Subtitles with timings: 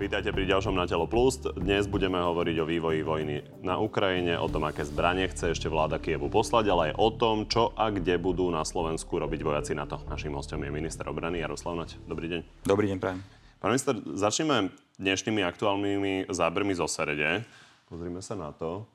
[0.00, 1.44] Vítajte pri ďalšom Na telo plus.
[1.60, 6.00] Dnes budeme hovoriť o vývoji vojny na Ukrajine, o tom, aké zbranie chce ešte vláda
[6.00, 9.84] Kievu poslať, ale aj o tom, čo a kde budú na Slovensku robiť vojaci na
[9.84, 10.00] to.
[10.08, 12.00] Naším hostom je minister obrany Jaroslav Nať.
[12.08, 12.64] Dobrý deň.
[12.64, 13.20] Dobrý deň, prajem.
[13.60, 17.44] Pán minister, začneme dnešnými aktuálnymi zábermi zo Serede.
[17.92, 18.88] Pozrime sa na to.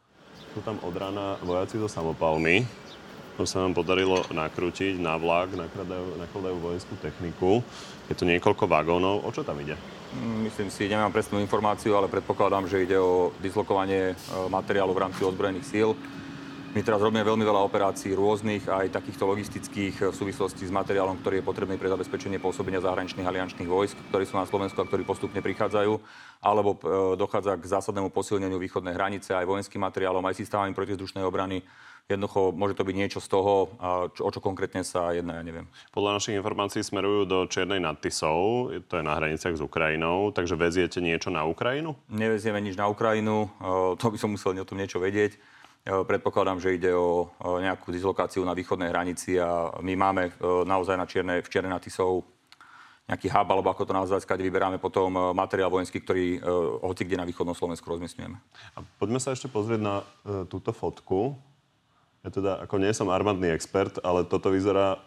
[0.57, 2.65] Sú tam od rána vojaci so samopalmi.
[3.37, 7.61] To sa nám podarilo nakrútiť na vlak, nakladajú, nakladajú vojenskú techniku.
[8.09, 9.21] Je tu niekoľko vagónov.
[9.21, 9.77] O čo tam ide?
[10.15, 14.15] Myslím si, nemám presnú informáciu, ale predpokladám, že ide o dislokovanie e,
[14.47, 15.91] materiálu v rámci ozbrojených síl.
[16.71, 21.19] My teraz robíme veľmi veľa operácií rôznych, aj takýchto logistických e, v súvislosti s materiálom,
[21.19, 25.03] ktorý je potrebný pre zabezpečenie pôsobenia zahraničných aliančných vojsk, ktorí sú na Slovensku a ktorí
[25.03, 25.93] postupne prichádzajú,
[26.39, 26.77] alebo e,
[27.19, 31.59] dochádza k zásadnému posilneniu východnej hranice aj vojenským materiálom, aj systémami protizdušnej obrany
[32.05, 33.73] Jednoducho môže to byť niečo z toho,
[34.13, 35.65] čo, o čo konkrétne sa jedná, ja neviem.
[35.89, 40.53] Podľa našich informácií smerujú do Čiernej nad Tisou, to je na hraniciach s Ukrajinou, takže
[40.53, 41.97] veziete niečo na Ukrajinu?
[42.13, 43.49] Nevezieme nič na Ukrajinu,
[43.97, 45.33] to by som musel o tom niečo vedieť.
[45.85, 50.29] Predpokladám, že ide o nejakú dislokáciu na východnej hranici a my máme
[50.61, 52.21] naozaj na Čierne, v Čierne nad Tisou
[53.09, 56.37] nejaký hub, alebo ako to nazvať, kde vyberáme potom materiál vojenský, ktorý
[56.85, 58.37] hoci kde na východnom Slovensku rozmiestňujeme.
[58.77, 60.05] A poďme sa ešte pozrieť na e,
[60.49, 61.37] túto fotku.
[62.25, 64.97] Ja teda ako nie som armádny expert, ale toto vyzerá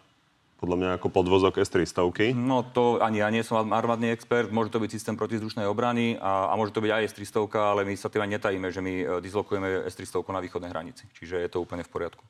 [0.59, 2.31] podľa mňa ako podvozok S-300.
[2.35, 6.51] No to ani ja nie som armádny expert, môže to byť systém protizdušnej obrany a,
[6.51, 9.05] a môže to byť aj S-300, ale my sa tým aj netajíme, že my e,
[9.19, 11.07] dislokujeme S-300 na východnej hranici.
[11.15, 12.23] Čiže je to úplne v poriadku.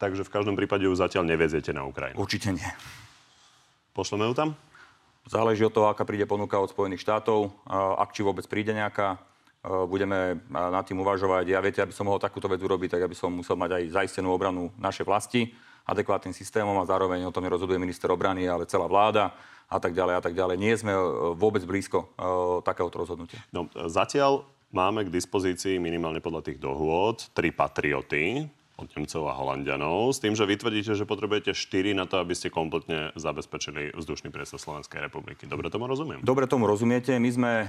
[0.00, 2.16] Takže v každom prípade ju zatiaľ neveziete na Ukrajinu?
[2.16, 2.70] Určite nie.
[3.92, 4.48] Pošleme ju tam?
[5.28, 9.20] Záleží od toho, aká príde ponuka od Spojených štátov, ak či vôbec príde nejaká.
[9.62, 11.46] Budeme nad tým uvažovať.
[11.46, 14.34] Ja viete, aby som mohol takúto vec urobiť, tak aby som musel mať aj zaistenú
[14.34, 15.54] obranu našej vlasti
[15.86, 19.34] adekvátnym systémom a zároveň o tom nerozhoduje minister obrany, ale celá vláda
[19.70, 20.56] a tak ďalej a tak ďalej.
[20.58, 20.94] Nie sme
[21.38, 22.10] vôbec blízko
[22.66, 23.38] takéhoto rozhodnutia.
[23.54, 28.50] No, zatiaľ máme k dispozícii minimálne podľa tých dohôd tri patrioty,
[28.80, 32.32] od Nemcov a Holandianov, s tým, že vy tvrdíte, že potrebujete 4 na to, aby
[32.32, 35.44] ste kompletne zabezpečili vzdušný priestor Slovenskej republiky.
[35.44, 36.24] Dobre tomu rozumiem?
[36.24, 37.12] Dobre tomu rozumiete.
[37.20, 37.68] My sme e,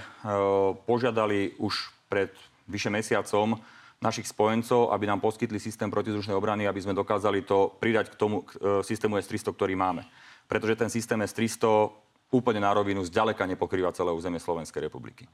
[0.88, 2.31] požiadali už pred
[2.72, 3.59] vyše mesiacom
[4.00, 8.47] našich spojencov, aby nám poskytli systém protizdušnej obrany, aby sme dokázali to pridať k tomu
[8.47, 10.08] k, e, systému S-300, ktorý máme.
[10.47, 11.92] Pretože ten systém S-300
[12.31, 15.28] úplne na rovinu zďaleka nepokrýva celé územie Slovenskej republiky.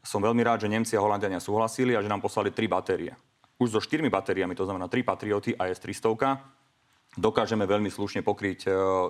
[0.00, 3.12] Som veľmi rád, že Nemci a Holandiania súhlasili a že nám poslali tri batérie
[3.60, 6.16] už so štyrmi batériami, to znamená 3 Patrioty a S-300,
[7.18, 8.68] dokážeme veľmi slušne pokryť e,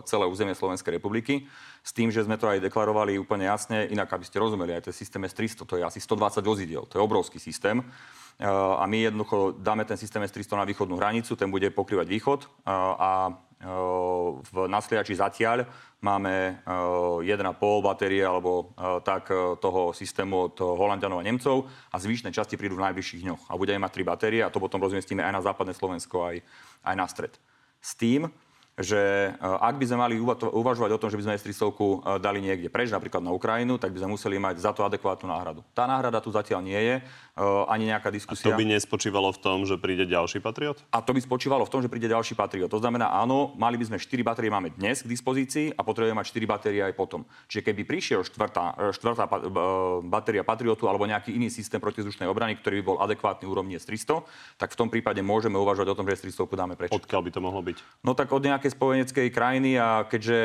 [0.09, 1.47] celé územie Slovenskej republiky.
[1.85, 4.95] S tým, že sme to aj deklarovali úplne jasne, inak aby ste rozumeli, aj ten
[4.97, 7.79] systém S-300, to je asi 120 vozidiel, to je obrovský systém.
[7.79, 7.85] E,
[8.49, 12.47] a my jednoducho dáme ten systém S-300 na východnú hranicu, ten bude pokrývať východ e,
[12.99, 15.69] a v nasliači zatiaľ
[16.01, 17.29] máme 1,5
[17.85, 18.73] batérie alebo
[19.05, 19.29] tak
[19.61, 23.43] toho systému od Holandianov a Nemcov a zvyšné časti prídu v najbližších dňoch.
[23.53, 26.37] A budeme mať 3 batérie a to potom rozmiestíme aj na západné Slovensko, aj,
[26.89, 27.37] aj na stred.
[27.85, 28.33] S tým,
[28.81, 31.77] že e, ak by sme mali uvažovať o tom, že by sme S-300 e,
[32.17, 35.61] dali niekde preč, napríklad na Ukrajinu, tak by sme museli mať za to adekvátnu náhradu.
[35.77, 37.03] Tá náhrada tu zatiaľ nie je, e,
[37.69, 38.49] ani nejaká diskusia.
[38.49, 40.81] A to by nespočívalo v tom, že príde ďalší Patriot?
[40.91, 42.73] A to by spočívalo v tom, že príde ďalší Patriot.
[42.73, 46.33] To znamená, áno, mali by sme 4 batérie máme dnes k dispozícii a potrebujeme mať
[46.33, 47.29] 4 batérie aj potom.
[47.53, 49.29] Čiže keby prišiel štvrtá, štvrtá
[50.09, 54.25] batéria Patriotu alebo nejaký iný systém protizdušnej obrany, ktorý by bol adekvátny úrovni S-300,
[54.57, 56.91] tak v tom prípade môžeme uvažovať o tom, že S-300 dáme preč.
[56.95, 57.77] Odkiaľ by to mohlo byť?
[58.07, 60.39] No tak od nejakej spojeneckej krajiny a keďže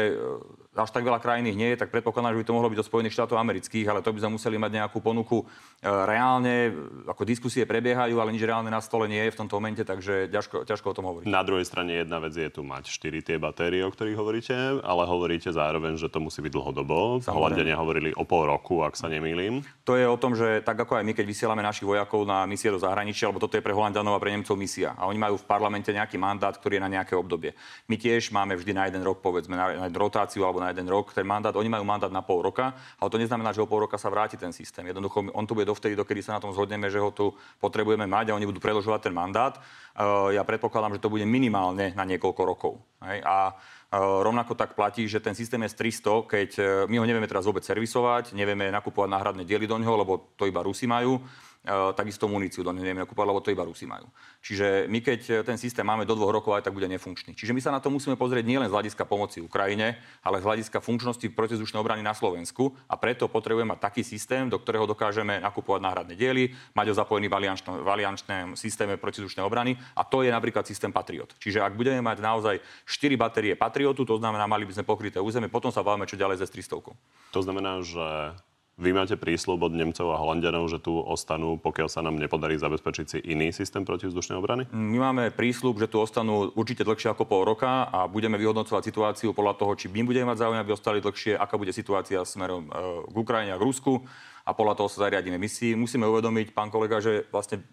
[0.75, 2.85] až tak veľa krajín ich nie je, tak predpokladám, že by to mohlo byť do
[2.85, 5.45] Spojených štátov amerických, ale to by sme museli mať nejakú ponuku e,
[5.87, 6.75] reálne,
[7.07, 10.67] ako diskusie prebiehajú, ale nič reálne na stole nie je v tomto momente, takže ťažko,
[10.67, 11.25] ťažko o tom hovoriť.
[11.31, 15.03] Na druhej strane jedna vec je tu mať 4 tie batérie, o ktorých hovoríte, ale
[15.07, 17.23] hovoríte zároveň, že to musí byť dlhodobo.
[17.23, 19.63] Holandiania hovorili o pol roku, ak sa nemýlim.
[19.87, 22.67] To je o tom, že tak ako aj my, keď vysielame našich vojakov na misie
[22.67, 24.91] do zahraničia, alebo toto je pre Holandianov a pre Nemcov misia.
[24.99, 27.55] A oni majú v parlamente nejaký mandát, ktorý je na nejaké obdobie.
[27.87, 31.27] My tiež máme vždy na jeden rok, povedzme, na rotáciu alebo na jeden rok ten
[31.27, 34.09] mandát oni majú mandát na pol roka, ale to neznamená, že o pol roka sa
[34.09, 34.87] vráti ten systém.
[34.87, 38.31] Jednoducho on tu bude dovtedy, dokedy sa na tom zhodneme, že ho tu potrebujeme mať
[38.31, 39.57] a oni budú predlžovať ten mandát.
[39.95, 42.73] Uh, ja predpokladám, že to bude minimálne na niekoľko rokov.
[43.05, 47.47] A uh, rovnako tak platí, že ten systém S300, keď uh, my ho nevieme teraz
[47.47, 51.54] vôbec servisovať, nevieme nakupovať náhradné diely do neho, lebo to iba Rusi majú, Eh,
[51.97, 54.05] takisto muníciu do nevieme nakupovať, lebo to iba Rusi majú.
[54.45, 57.33] Čiže my keď eh, ten systém máme do dvoch rokov, aj tak bude nefunkčný.
[57.33, 60.79] Čiže my sa na to musíme pozrieť nielen z hľadiska pomoci Ukrajine, ale z hľadiska
[60.79, 65.81] funkčnosti protizdušnej obrany na Slovensku a preto potrebujeme mať taký systém, do ktorého dokážeme nakupovať
[65.81, 70.93] náhradné diely, mať ho zapojený v aliančnom systéme protizdušnej obrany a to je napríklad systém
[70.93, 71.33] Patriot.
[71.41, 75.49] Čiže ak budeme mať naozaj 4 batérie Patriotu, to znamená, mali by sme pokryté územie,
[75.49, 76.93] potom sa bavíme, čo ďalej ze 300.
[77.33, 78.37] To znamená, že
[78.75, 83.05] Vy máte prísľub od Nemcov a Holandianov, že tu ostanú, pokiaľ sa nám nepodarí zabezpečiť
[83.07, 84.67] si iný systém protivzdušnej obrany?
[84.75, 89.31] My máme prísľub, že tu ostanú určite dlhšie ako pol roka a budeme vyhodnocovať situáciu
[89.31, 92.71] podľa toho, či my budeme mať záujem, aby ostali dlhšie, aká bude situácia smerom e,
[93.07, 94.03] k Ukrajine a k Rusku
[94.43, 95.39] a podľa toho sa zariadíme.
[95.39, 97.63] My si musíme uvedomiť, pán kolega, že vlastne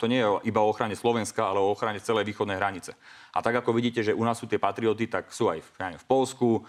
[0.00, 2.96] to nie je iba o ochrane Slovenska, ale o ochrane celej východnej hranice.
[3.30, 5.68] A tak ako vidíte, že u nás sú tie patrioty, tak sú aj v,
[5.98, 6.60] v Polsku, e,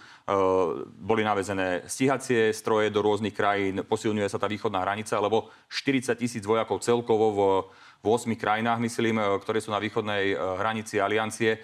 [1.01, 6.43] boli navezené stíhacie stroje do rôznych krajín, posilňuje sa tá východná hranica, lebo 40 tisíc
[6.45, 7.39] vojakov celkovo v,
[8.01, 11.57] v 8 krajinách, myslím, e, ktoré sú na východnej e, hranici aliancie,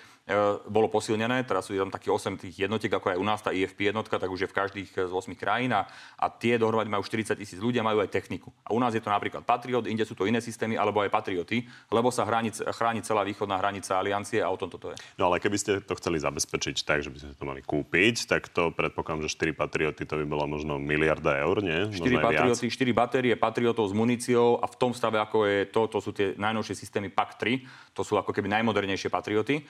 [0.68, 1.48] bolo posilnené.
[1.48, 4.28] Teraz sú tam také 8 tých jednotiek, ako aj u nás tá IFP jednotka, tak
[4.28, 5.88] už je v každých e, z 8 krajín a,
[6.20, 8.52] a tie dohromady majú 40 tisíc ľudí a majú aj techniku.
[8.68, 11.64] A u nás je to napríklad Patriot, inde sú to iné systémy, alebo aj Patrioty,
[11.88, 15.00] lebo sa chráni, chráni celá východná hranica aliancie a o tom toto je.
[15.16, 18.52] No ale keby ste to chceli zabezpečiť tak, že by ste to mali kúpiť, tak
[18.52, 21.88] to predpokladám, že 4 Patrioty to by bola možno miliarda eur, nie?
[21.96, 25.98] 4 Patrioty, 4 batérie Patriotov s muníciou a v tom stave, ako je to, to
[26.04, 27.64] sú tie najnovšie systémy PAC-3,
[27.96, 29.64] to sú ako keby najmodernejšie Patrioty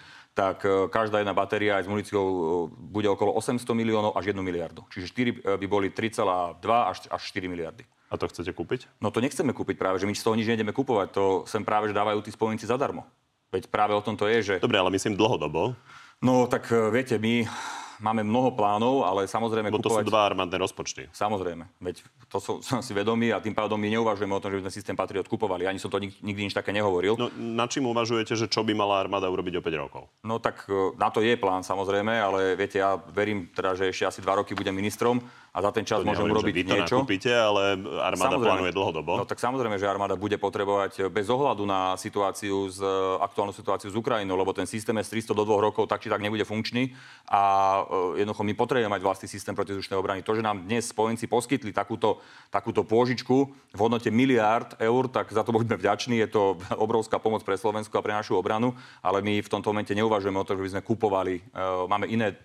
[0.48, 2.42] tak e, každá jedna batéria aj s muníciou e,
[2.72, 4.88] bude okolo 800 miliónov až 1 miliardu.
[4.88, 7.84] Čiže 4 e, by boli 3,2 až, až 4 miliardy.
[8.08, 8.88] A to chcete kúpiť?
[9.04, 11.08] No to nechceme kúpiť práve, že my z toho nič nejdeme kúpovať.
[11.12, 13.04] To sem práve, že dávajú tí spojenci zadarmo.
[13.52, 14.56] Veď práve o tom to je, že...
[14.64, 15.76] Dobre, ale myslím dlhodobo.
[16.24, 17.44] No tak viete, my
[18.00, 19.74] máme mnoho plánov, ale samozrejme...
[19.74, 20.06] Bo to kupovať...
[20.06, 21.10] sú dva armádne rozpočty.
[21.14, 21.66] Samozrejme.
[21.82, 24.64] Veď to som, som si vedomý a tým pádom my neuvažujeme o tom, že by
[24.68, 25.66] sme systém Patriot kupovali.
[25.66, 27.18] Ani som to nik, nikdy nič také nehovoril.
[27.18, 30.04] No, na čím uvažujete, že čo by mala armáda urobiť o 5 rokov?
[30.22, 34.06] No tak e, na to je plán samozrejme, ale viete, ja verím teda, že ešte
[34.06, 35.24] asi dva roky budem ministrom
[35.58, 36.98] a za ten čas to môžem urobiť že vy to niečo.
[37.02, 39.12] Nakúpite, ale armáda samozrejme, plánuje dlhodobo.
[39.18, 42.86] No tak samozrejme, že armáda bude potrebovať bez ohľadu na situáciu z,
[43.26, 46.46] aktuálnu situáciu s Ukrajinou, lebo ten systém S-300 do dvoch rokov tak či tak nebude
[46.46, 46.94] funkčný
[47.26, 47.42] a
[48.14, 50.22] e, jednoducho my potrebujeme mať vlastný systém protizdušnej obrany.
[50.22, 52.22] To, že nám dnes spojenci poskytli takúto,
[52.54, 56.22] takúto pôžičku v hodnote miliárd eur, tak za to buďme vďační.
[56.22, 59.98] Je to obrovská pomoc pre Slovensko a pre našu obranu, ale my v tomto momente
[59.98, 61.42] neuvažujeme o to, že by sme kupovali.
[61.42, 61.44] E,
[61.90, 62.38] máme iné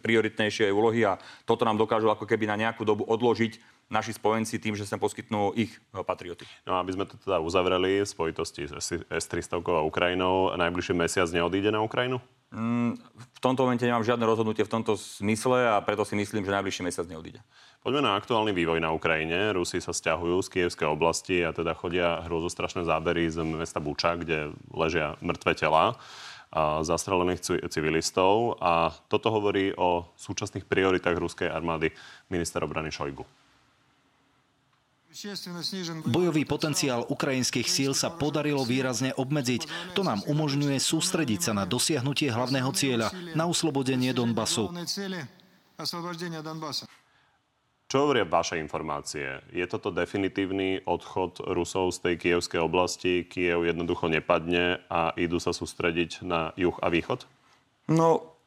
[0.00, 4.78] prioritnejšie úlohy a toto nám dokážu ako keby na nejakú dobu odložiť naši spojenci tým,
[4.78, 6.46] že sa poskytnú ich e, patrioty.
[6.62, 11.74] No aby sme to teda uzavreli v spojitosti s S-300 a Ukrajinou, najbližší mesiac neodíde
[11.74, 12.22] na Ukrajinu?
[12.50, 16.54] Mm, v tomto momente nemám žiadne rozhodnutie v tomto smysle a preto si myslím, že
[16.54, 17.42] najbližší mesiac neodíde.
[17.82, 19.54] Poďme na aktuálny vývoj na Ukrajine.
[19.54, 24.50] Rusi sa stiahujú z kievskej oblasti a teda chodia hrozostrašné zábery z mesta Buča, kde
[24.74, 25.94] ležia mŕtve tela
[26.82, 28.58] zastrelených civilistov.
[28.58, 31.94] A toto hovorí o súčasných prioritách ruskej armády
[32.30, 33.22] minister obrany Šojgu.
[36.06, 39.94] Bojový potenciál ukrajinských síl sa podarilo výrazne obmedziť.
[39.98, 44.70] To nám umožňuje sústrediť sa na dosiahnutie hlavného cieľa, na uslobodenie Donbasu.
[47.90, 49.42] Čo hovoria vaše informácie?
[49.50, 53.26] Je toto definitívny odchod Rusov z tej kievskej oblasti?
[53.26, 57.26] Kiev jednoducho nepadne a idú sa sústrediť na juh a východ?
[57.90, 58.38] No,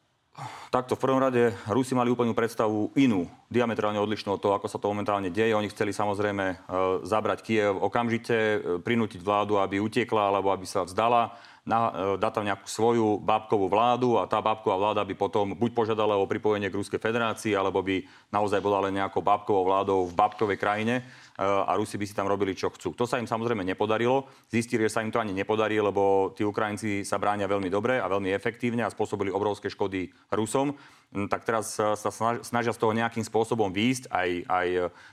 [0.72, 0.96] takto.
[0.96, 4.88] V prvom rade Rusi mali úplnú predstavu inú, diametrálne odlišnú od toho, ako sa to
[4.88, 5.52] momentálne deje.
[5.52, 6.56] Oni chceli samozrejme e,
[7.04, 12.28] zabrať Kiev okamžite, e, prinútiť vládu, aby utiekla alebo aby sa vzdala na, e, dá
[12.28, 16.68] tam nejakú svoju bábkovú vládu a tá bábková vláda by potom buď požiadala o pripojenie
[16.68, 21.00] k Ruskej federácii, alebo by naozaj bola len nejakou bábkovou vládou v bábkovej krajine
[21.34, 22.94] a Rusi by si tam robili, čo chcú.
[22.94, 24.30] To sa im samozrejme nepodarilo.
[24.46, 28.06] Zistili, že sa im to ani nepodarí, lebo tí Ukrajinci sa bránia veľmi dobre a
[28.06, 30.78] veľmi efektívne a spôsobili obrovské škody Rusom.
[31.10, 32.10] Hm, tak teraz sa
[32.42, 34.68] snažia z toho nejakým spôsobom výjsť aj, aj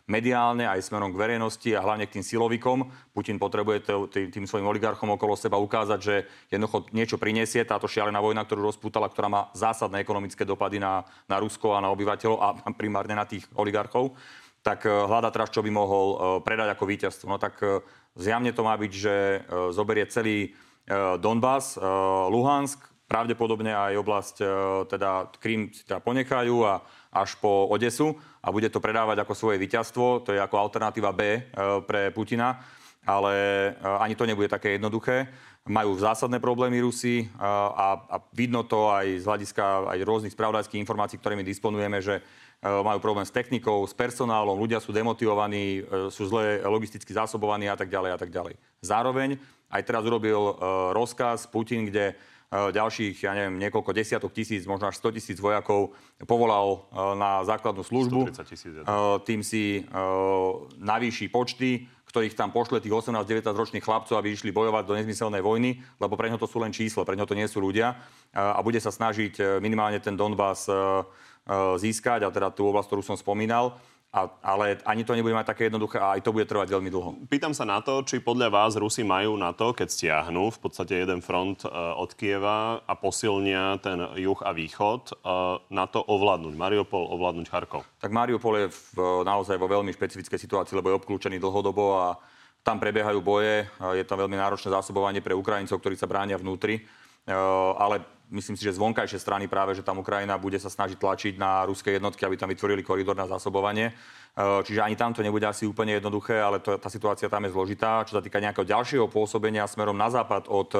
[0.05, 2.85] mediálne, aj smerom k verejnosti a hlavne k tým silovikom.
[3.17, 8.21] Putin potrebuje tým, tým svojim oligarchom okolo seba ukázať, že jednoducho niečo prinesie táto šialená
[8.21, 12.49] vojna, ktorú rozpútala, ktorá má zásadné ekonomické dopady na, na Rusko a na obyvateľov a
[12.77, 14.13] primárne na tých oligarchov
[14.61, 17.25] tak eh, hľada teraz, čo by mohol eh, predať ako víťazstvo.
[17.29, 17.81] No tak eh,
[18.17, 19.15] zjavne to má byť, že
[19.71, 20.51] zoberie celý
[21.23, 21.79] Donbass,
[22.27, 24.45] Luhansk, pravdepodobne aj oblasť, e,
[24.87, 26.79] teda Krím si teda ponechajú a
[27.11, 30.23] až po Odesu a bude to predávať ako svoje víťazstvo.
[30.23, 31.41] To je ako alternatíva B e,
[31.83, 32.63] pre Putina,
[33.03, 35.27] ale e, ani to nebude také jednoduché.
[35.67, 41.21] Majú zásadné problémy Rusi a, a vidno to aj z hľadiska aj rôznych spravodajských informácií,
[41.21, 42.25] ktorými disponujeme, že
[42.61, 45.81] majú problém s technikou, s personálom, ľudia sú demotivovaní,
[46.13, 48.53] sú zle logisticky zásobovaní a tak ďalej a tak ďalej.
[48.85, 49.41] Zároveň
[49.73, 50.61] aj teraz urobil
[50.93, 52.13] rozkaz Putin, kde
[52.51, 55.95] ďalších, ja neviem, niekoľko desiatok tisíc, možno až 100 tisíc vojakov
[56.27, 56.83] povolal
[57.15, 58.27] na základnú službu.
[58.43, 58.75] tisíc.
[59.23, 59.87] Tým si
[60.77, 65.79] navýši počty, ktorých tam pošle tých 18-19 ročných chlapcov, aby išli bojovať do nezmyselnej vojny,
[65.95, 67.95] lebo pre ňo to sú len čísla, pre ňo to nie sú ľudia.
[68.35, 70.75] A bude sa snažiť e, minimálne ten Donbass e, e,
[71.81, 73.77] získať, a teda tú oblasť, ktorú som spomínal.
[74.11, 77.09] a, ale ani to nebude mať také jednoduché a aj to bude trvať veľmi dlho.
[77.31, 80.99] Pýtam sa na to, či podľa vás Rusi majú na to, keď stiahnu v podstate
[80.99, 85.23] jeden front e, od Kieva a posilnia ten juh a východ, e,
[85.71, 87.87] na to ovládnuť Mariupol, ovládnuť Charkov.
[88.03, 92.19] Tak Mariupol je v, naozaj vo veľmi špecifickej situácii, lebo je obklúčený dlhodobo a
[92.67, 93.65] tam prebiehajú boje.
[93.97, 96.85] Je tam veľmi náročné zásobovanie pre Ukrajincov, ktorí sa bránia vnútri.
[97.25, 101.33] Ale myslím si, že z vonkajšej strany práve, že tam Ukrajina bude sa snažiť tlačiť
[101.35, 103.91] na ruské jednotky, aby tam vytvorili koridor na zásobovanie.
[103.91, 103.93] E,
[104.63, 108.07] čiže ani tam to nebude asi úplne jednoduché, ale to, tá situácia tam je zložitá.
[108.07, 110.79] Čo sa týka nejakého ďalšieho pôsobenia smerom na západ od e,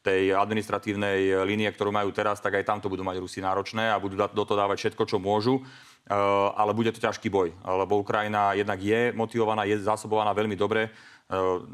[0.00, 4.00] tej administratívnej línie, ktorú majú teraz, tak aj tam to budú mať Rusi náročné a
[4.00, 5.60] budú do toho dávať všetko, čo môžu.
[5.60, 6.16] E,
[6.56, 10.88] ale bude to ťažký boj, lebo Ukrajina jednak je motivovaná, je zásobovaná veľmi dobre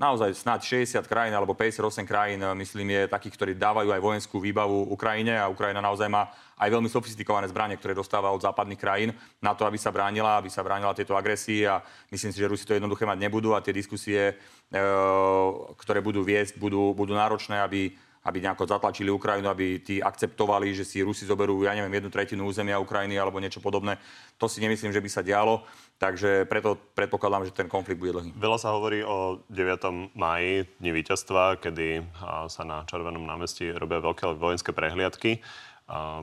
[0.00, 4.40] naozaj snad 60 krajín alebo 58 krajín, ehm, myslím, je takých, ktorí dávajú aj vojenskú
[4.40, 9.10] výbavu Ukrajine a Ukrajina naozaj má aj veľmi sofistikované zbranie, ktoré dostáva od západných krajín
[9.44, 12.64] na to, aby sa bránila, aby sa bránila tieto agresii a myslím si, že Rusi
[12.64, 14.40] to jednoduché mať nebudú a tie diskusie,
[14.72, 17.92] ehm, ktoré budú viesť, budú, budú náročné, aby
[18.22, 22.46] aby nejako zatlačili Ukrajinu, aby tí akceptovali, že si Rusi zoberú, ja neviem, jednu tretinu
[22.46, 23.98] územia Ukrajiny alebo niečo podobné.
[24.38, 25.66] To si nemyslím, že by sa dialo.
[25.98, 28.30] Takže preto predpokladám, že ten konflikt bude dlhý.
[28.34, 30.14] Veľa sa hovorí o 9.
[30.18, 32.02] máji, dni víťazstva, kedy
[32.50, 35.42] sa na Červenom námestí robia veľké vojenské prehliadky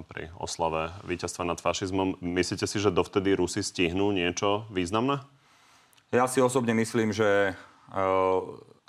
[0.08, 2.20] pri oslave víťazstva nad fašizmom.
[2.24, 5.20] Myslíte si, že dovtedy Rusi stihnú niečo významné?
[6.16, 7.54] Ja si osobne myslím, že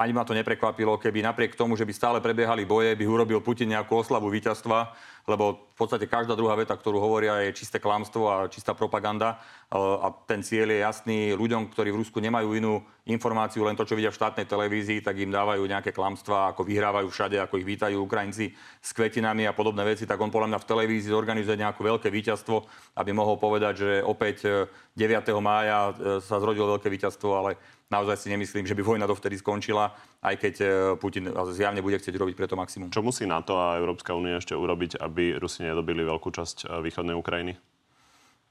[0.01, 3.77] ani ma to neprekvapilo, keby napriek tomu, že by stále prebiehali boje, by urobil Putin
[3.77, 4.97] nejakú oslavu víťazstva,
[5.31, 9.39] lebo v podstate každá druhá veta, ktorú hovoria, je čisté klamstvo a čistá propaganda.
[9.71, 11.19] A ten cieľ je jasný.
[11.39, 15.17] Ľuďom, ktorí v Rusku nemajú inú informáciu, len to, čo vidia v štátnej televízii, tak
[15.23, 18.51] im dávajú nejaké klamstvá, ako vyhrávajú všade, ako ich vítajú Ukrajinci
[18.83, 20.11] s kvetinami a podobné veci.
[20.11, 22.67] Tak on podľa mňa v televízii zorganizuje nejaké veľké víťazstvo,
[22.99, 24.69] aby mohol povedať, že opäť
[24.99, 25.01] 9.
[25.01, 27.57] E, mája e, sa zrodilo veľké víťazstvo, ale
[27.91, 29.91] naozaj si nemyslím, že by vojna dovtedy skončila,
[30.21, 30.67] aj keď e,
[31.01, 32.93] Putin zjavne bude chcieť robiť preto maximum.
[32.93, 37.17] Čo musí NATO a Európska únia ešte urobiť, aby Rusi nedobili veľkú časť e, východnej
[37.17, 37.57] Ukrajiny?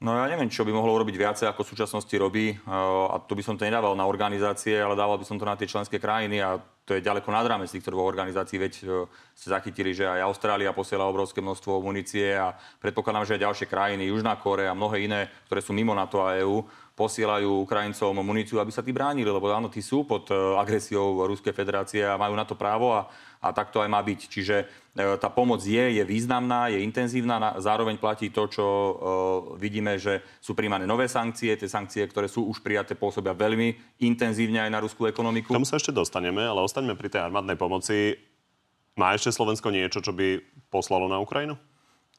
[0.00, 2.46] No ja neviem, čo by mohlo urobiť viacej, ako v súčasnosti robí.
[2.50, 2.56] E,
[3.06, 5.70] a to by som to nedával na organizácie, ale dával by som to na tie
[5.70, 8.74] členské krajiny a to je ďaleko nad rámec týchto dvoch organizácií, veď
[9.30, 12.50] ste zachytili, že aj Austrália posiela obrovské množstvo munície a
[12.82, 16.34] predpokladám, že aj ďalšie krajiny, Južná Kórea a mnohé iné, ktoré sú mimo NATO a
[16.34, 16.66] EÚ,
[17.00, 21.56] posielajú Ukrajincom muníciu, aby sa tí bránili, lebo áno, tí sú pod e, agresiou Ruskej
[21.56, 23.08] federácie a majú na to právo a,
[23.40, 24.20] a tak to aj má byť.
[24.28, 24.64] Čiže e,
[25.16, 28.92] tá pomoc je, je významná, je intenzívna, zároveň platí to, čo uh,
[29.56, 31.56] vidíme, že sú príjmané nové sankcie.
[31.56, 35.56] Tie sankcie, ktoré sú už prijaté, pôsobia veľmi intenzívne aj na ruskú ekonomiku.
[35.56, 38.20] Tomu sa ešte dostaneme, ale ostaňme pri tej armádnej pomoci.
[39.00, 41.56] Má ešte Slovensko niečo, čo by poslalo na Ukrajinu?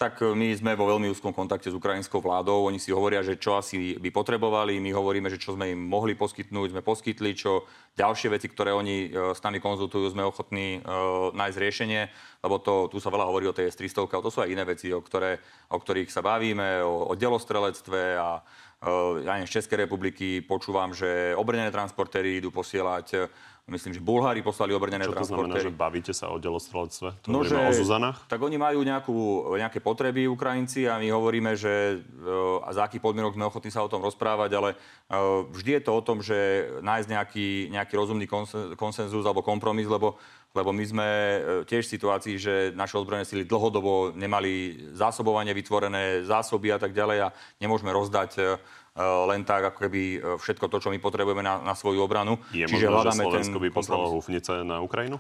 [0.02, 2.66] Tak e, my sme vo veľmi úzkom kontakte s ukrajinskou vládou.
[2.66, 4.82] Oni si hovoria, že čo asi by potrebovali.
[4.82, 9.14] My hovoríme, že čo sme im mohli poskytnúť, sme poskytli, čo ďalšie veci, ktoré oni
[9.14, 12.02] e, s nami konzultujú, sme ochotní uh, nájsť riešenie,
[12.42, 14.90] lebo to, tu sa veľa hovorí o tej S-300, ale to sú aj iné veci,
[14.90, 15.38] o, ktoré,
[15.70, 20.96] o ktorých sa bavíme, o, o delostrelectve a uh, ja neviem, z Českej republiky počúvam,
[20.96, 23.30] že obrnené transportéry idú posielať
[23.72, 27.24] Myslím, že Bulhári poslali obrnené Čo to znamená, že bavíte sa o delostrelectve?
[27.24, 28.28] To no, že, o Zuzanách?
[28.28, 29.18] Tak oni majú nejakú,
[29.56, 33.88] nejaké potreby Ukrajinci a my hovoríme, že uh, za akých podmienok sme ochotní sa o
[33.88, 38.28] tom rozprávať, ale uh, vždy je to o tom, že nájsť nejaký, nejaký rozumný
[38.76, 40.20] konsenzus alebo kompromis, lebo
[40.52, 46.28] lebo my sme e, tiež v situácii, že naše ozbrojené sily dlhodobo nemali zásobovanie vytvorené,
[46.28, 48.60] zásoby a tak ďalej a nemôžeme rozdať
[48.92, 52.36] Eh, len tak, ako keby eh, všetko to, čo my potrebujeme na, na svoju obranu.
[52.52, 55.16] Je Čiže možno, že Slovensko by poslalo húfnice na Ukrajinu?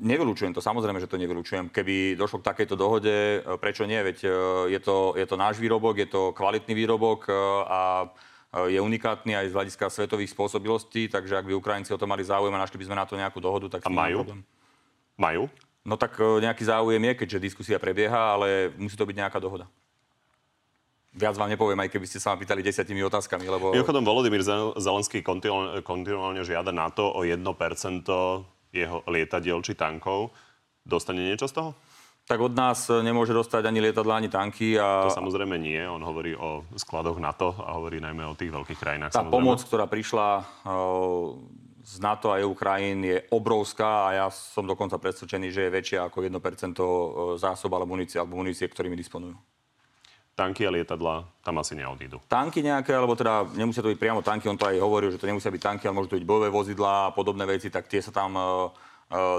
[0.00, 1.68] Nevylučujem to, samozrejme, že to nevylučujem.
[1.68, 4.00] Keby došlo k takejto dohode, prečo nie?
[4.00, 4.24] Veď
[4.72, 7.28] je to, je to náš výrobok, je to kvalitný výrobok
[7.68, 8.08] a
[8.64, 12.56] je unikátny aj z hľadiska svetových spôsobilostí, takže ak by Ukrajinci o to mali záujem
[12.56, 14.24] a našli by sme na to nejakú dohodu, tak a majú?
[14.24, 14.40] Problém.
[15.20, 15.42] Majú?
[15.84, 19.68] No tak nejaký záujem je, keďže diskusia prebieha, ale musí to byť nejaká dohoda.
[21.16, 23.72] Viac vám nepoviem, aj keby ste sa ma pýtali desiatimi otázkami, lebo...
[23.72, 24.44] Mimochodom, Volodymyr
[24.76, 27.40] Zelenský kontinuálne žiada na to o 1%
[28.72, 30.36] jeho lietadiel či tankov.
[30.84, 31.70] Dostane niečo z toho?
[32.26, 34.74] Tak od nás nemôže dostať ani lietadla, ani tanky.
[34.74, 35.06] A...
[35.06, 35.78] To samozrejme nie.
[35.86, 39.14] On hovorí o skladoch NATO a hovorí najmä o tých veľkých krajinách.
[39.14, 39.38] Tá samozrejme.
[39.38, 40.42] pomoc, ktorá prišla
[41.86, 46.10] z NATO a EU krajín je obrovská a ja som dokonca presvedčený, že je väčšia
[46.10, 49.38] ako 1% zásob alebo munície, alebo munície, ktorými disponujú
[50.36, 52.20] tanky a lietadla tam asi neodídu.
[52.28, 55.24] Tanky nejaké, alebo teda nemusia to byť priamo tanky, on to aj hovoril, že to
[55.24, 58.12] nemusia byť tanky, ale môžu to byť bojové vozidlá a podobné veci, tak tie sa
[58.12, 58.36] tam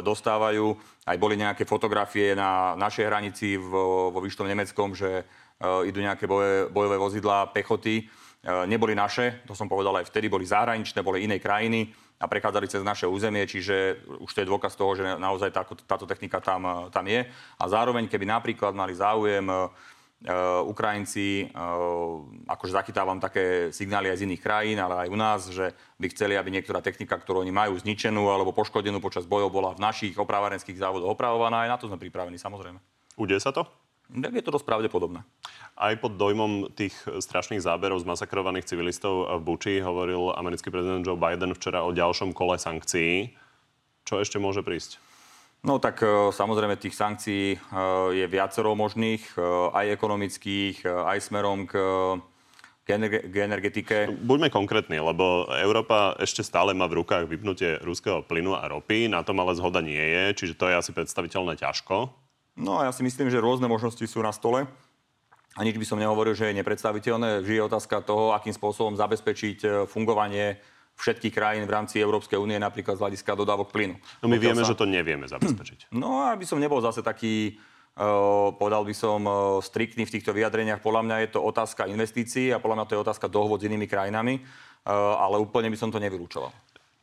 [0.04, 0.80] dostávajú.
[1.04, 6.24] Aj boli nejaké fotografie na našej hranici vo, vo Výštom Nemeckom, že uh, idú nejaké
[6.24, 8.08] boje, bojové vozidlá pechoty.
[8.68, 12.82] neboli naše, to som povedal aj vtedy, boli zahraničné, boli iné krajiny a prechádzali cez
[12.82, 17.06] naše územie, čiže už to je dôkaz toho, že naozaj táto, táto technika tam, tam
[17.06, 17.28] je.
[17.60, 19.46] A zároveň, keby napríklad mali záujem
[20.66, 25.78] Ukrajinci, uh, akože zachytávam také signály aj z iných krajín, ale aj u nás, že
[26.02, 29.84] by chceli, aby niektorá technika, ktorú oni majú zničenú alebo poškodenú počas bojov, bola v
[29.86, 31.70] našich opravárenských závodoch opravovaná.
[31.70, 32.82] Aj na to sme pripravení, samozrejme.
[33.14, 33.70] Udeje sa to?
[34.10, 35.22] Je to dosť pravdepodobné.
[35.78, 41.20] Aj pod dojmom tých strašných záberov z masakrovaných civilistov v Buči hovoril americký prezident Joe
[41.20, 43.38] Biden včera o ďalšom kole sankcií.
[44.08, 44.98] Čo ešte môže prísť?
[45.66, 47.58] No tak e, samozrejme tých sankcií e,
[48.14, 49.42] je viacero možných, e,
[49.74, 51.74] aj ekonomických, aj smerom k
[52.88, 54.08] k energetike.
[54.08, 59.28] Buďme konkrétni, lebo Európa ešte stále má v rukách vypnutie ruského plynu a ropy, na
[59.28, 62.16] tom ale zhoda nie je, čiže to je asi predstaviteľné ťažko.
[62.56, 64.72] No a ja si myslím, že rôzne možnosti sú na stole.
[65.60, 67.44] A nič by som nehovoril, že je nepredstaviteľné.
[67.44, 70.56] Vždy je otázka toho, akým spôsobom zabezpečiť fungovanie
[70.98, 73.96] všetkých krajín v rámci Európskej únie, napríklad z hľadiska dodávok plynu.
[74.20, 74.70] No my Pokiaľ vieme, sa...
[74.74, 75.80] že to nevieme zabezpečiť.
[76.02, 77.58] No aby som nebol zase taký,
[78.02, 80.82] uh, povedal by som, uh, striktný v týchto vyjadreniach.
[80.82, 83.86] Podľa mňa je to otázka investícií a podľa mňa to je otázka dohovod s inými
[83.86, 86.50] krajinami, uh, ale úplne by som to nevylúčoval.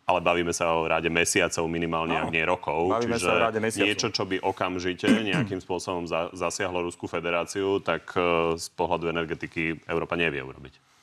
[0.05, 2.93] Ale bavíme sa o ráde mesiacov, minimálne, no, ak nie rokov.
[2.93, 3.89] Bavíme čiže sa o ráde mesiacov.
[3.89, 8.13] niečo, čo by okamžite nejakým spôsobom za, zasiahlo Ruskú federáciu, tak
[8.59, 10.94] z pohľadu energetiky Európa nevie urobiť.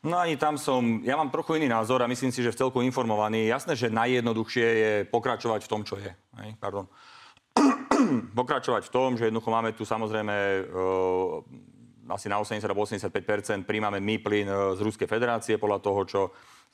[0.00, 2.80] No ani tam som, ja mám trochu iný názor a myslím si, že v celku
[2.80, 3.52] informovaný.
[3.52, 6.08] Jasné, že najjednoduchšie je pokračovať v tom, čo je.
[6.40, 6.88] Hej, pardon.
[8.40, 10.34] pokračovať v tom, že jednoducho máme tu samozrejme
[10.72, 11.44] uh,
[12.10, 16.20] asi na 80-85% príjmame my plyn e, z Ruskej federácie podľa toho, čo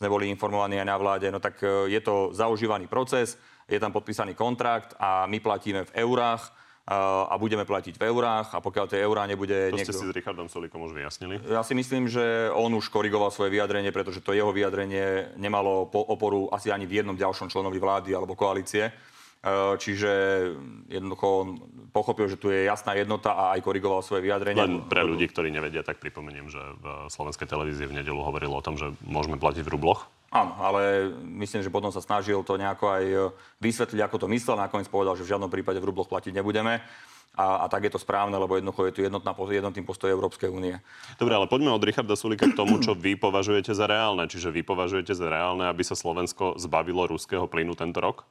[0.00, 1.28] sme boli informovaní aj na vláde.
[1.28, 3.36] No tak uh, je to zaužívaný proces,
[3.68, 6.54] je tam podpísaný kontrakt a my platíme v eurách
[6.86, 9.74] a budeme platiť v eurách a pokiaľ tie eurá nebude...
[9.74, 9.90] To niekto...
[9.90, 11.42] ste si s Richardom Sulikom už vyjasnili?
[11.50, 16.46] Ja si myslím, že on už korigoval svoje vyjadrenie, pretože to jeho vyjadrenie nemalo oporu
[16.54, 18.86] asi ani v jednom ďalšom členovi vlády alebo koalície.
[18.86, 18.92] E,
[19.82, 20.10] čiže
[20.86, 21.48] jednoducho on
[21.90, 24.62] pochopil, že tu je jasná jednota a aj korigoval svoje vyjadrenie.
[24.62, 28.62] Len pre ľudí, ktorí nevedia, tak pripomeniem, že v slovenskej televízii v nedelu hovoril o
[28.62, 30.06] tom, že môžeme platiť v rubloch.
[30.30, 33.16] Áno, ale myslím, že potom sa snažil to nejako aj e,
[33.62, 34.58] vysvetliť, ako to myslel.
[34.58, 36.82] Nakoniec povedal, že v žiadnom prípade v rubloch platiť nebudeme.
[37.36, 40.80] A, a tak je to správne, lebo jednoducho je tu jednotná, jednotný postoj Európskej únie.
[41.20, 44.24] Dobre, ale poďme od Richarda Sulika k tomu, čo vy považujete za reálne.
[44.24, 48.24] Čiže vy považujete za reálne, aby sa Slovensko zbavilo ruského plynu tento rok?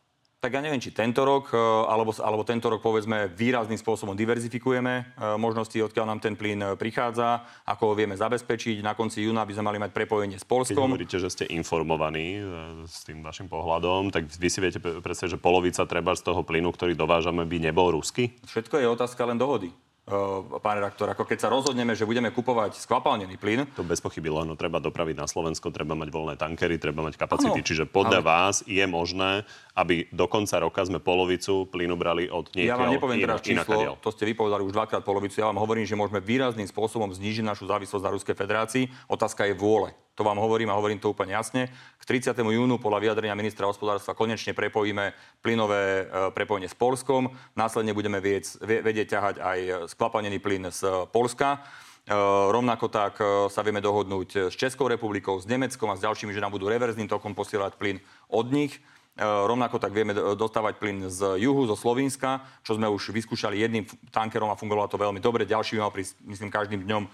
[0.46, 1.58] Tak ja neviem, či tento rok, e,
[1.90, 5.04] alebo, alebo tento rok povedzme výrazným spôsobom diverzifikujeme e,
[5.42, 8.86] možnosti, odkiaľ nám ten plyn e, prichádza, ako ho vieme zabezpečiť.
[8.86, 10.86] Na konci júna by sme mali mať prepojenie s Polskom.
[10.86, 12.46] Keď hovoríte, že ste informovaní
[12.86, 16.70] s tým vašim pohľadom, tak vy si viete predstaviť, že polovica treba z toho plynu,
[16.70, 18.38] ktorý dovážame, by nebol ruský?
[18.46, 19.74] Všetko je otázka len dohody.
[20.06, 23.66] Uh, pán redaktor, ako keď sa rozhodneme, že budeme kupovať skvapalnený plyn.
[23.74, 27.58] To bez pochyby, len treba dopraviť na Slovensko, treba mať voľné tankery, treba mať kapacity.
[27.58, 28.30] Ano, Čiže podľa ale...
[28.30, 32.94] vás je možné, aby do konca roka sme polovicu plynu brali od niekiaľ Ja vám
[32.94, 35.42] nepoviem teraz číslo, to ste vypovedali už dvakrát polovicu.
[35.42, 38.86] Ja vám hovorím, že môžeme výrazným spôsobom znížiť našu závislosť na Ruskej federácii.
[39.10, 39.90] Otázka je vôle.
[40.16, 41.68] To vám hovorím a hovorím to úplne jasne.
[42.00, 42.40] K 30.
[42.40, 45.12] júnu podľa vyjadrenia ministra hospodárstva konečne prepojíme
[45.44, 47.36] plynové e, prepojenie s Polskom.
[47.52, 49.60] Následne budeme viec, vedieť ťahať aj
[49.92, 51.60] skvapanený plyn z Polska.
[52.08, 52.16] E,
[52.48, 56.40] rovnako tak e, sa vieme dohodnúť s Českou republikou, s Nemeckom a s ďalšími, že
[56.40, 58.00] nám budú reverzným tokom posielať plyn
[58.32, 58.80] od nich.
[59.16, 64.52] Rovnako tak vieme dostávať plyn z juhu, zo Slovenska, čo sme už vyskúšali jedným tankerom
[64.52, 65.48] a fungovalo to veľmi dobre.
[65.48, 67.08] Ďalší mal prísť, myslím, každým dňom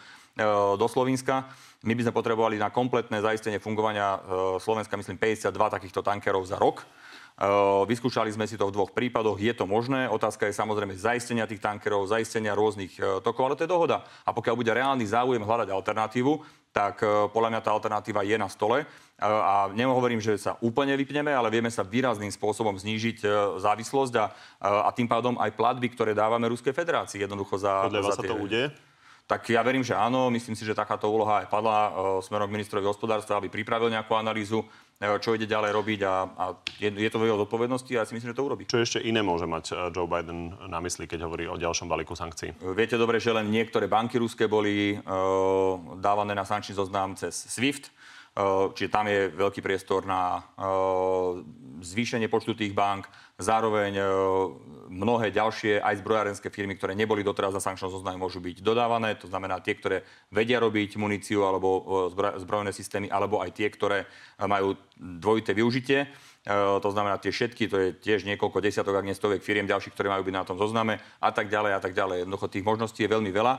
[0.78, 1.52] do Slovenska.
[1.82, 4.20] My by sme potrebovali na kompletné zaistenie fungovania e,
[4.62, 6.86] Slovenska, myslím, 52 takýchto tankerov za rok.
[6.86, 6.86] E,
[7.90, 10.06] vyskúšali sme si to v dvoch prípadoch, je to možné.
[10.06, 14.06] Otázka je samozrejme zaistenia tých tankerov, zaistenia rôznych e, tokov, ale to je dohoda.
[14.22, 17.04] A pokiaľ bude reálny záujem hľadať alternatívu, tak
[17.36, 18.88] podľa mňa tá alternatíva je na stole.
[19.20, 23.28] A nehovorím, že sa úplne vypneme, ale vieme sa výrazným spôsobom znížiť
[23.60, 24.32] závislosť a,
[24.88, 27.92] a tým pádom aj platby, ktoré dávame Ruskej federácii jednoducho za...
[27.92, 28.72] Podľa vás sa to udeje?
[29.32, 30.28] Tak ja verím, že áno.
[30.28, 34.12] Myslím si, že takáto úloha aj padla e, smerom k ministrovi hospodárstva, aby pripravil nejakú
[34.20, 34.68] analýzu,
[35.00, 38.08] e, čo ide ďalej robiť a, a je, je to v jeho zodpovednosti a ja
[38.12, 38.68] si myslím, že to urobí.
[38.68, 42.12] Čo ešte iné môže mať e, Joe Biden na mysli, keď hovorí o ďalšom balíku
[42.12, 42.60] sankcií?
[42.76, 47.88] Viete dobre, že len niektoré banky ruské boli uh, dávané na sankčný zoznam cez SWIFT.
[48.78, 50.40] Čiže tam je veľký priestor na
[51.84, 53.12] zvýšenie počtu tých bank.
[53.42, 54.00] Zároveň
[54.88, 59.20] mnohé ďalšie aj zbrojárenské firmy, ktoré neboli doteraz na sankčnom zozname, môžu byť dodávané.
[59.20, 62.08] To znamená tie, ktoré vedia robiť muníciu alebo
[62.40, 64.08] zbrojené systémy, alebo aj tie, ktoré
[64.40, 66.08] majú dvojité využitie.
[66.48, 70.10] To znamená tie všetky, to je tiež niekoľko desiatok, ak nie stoviek firiem ďalších, ktoré
[70.10, 72.26] majú byť na tom zozname a tak ďalej a tak ďalej.
[72.26, 73.54] Jednoducho tých možností je veľmi veľa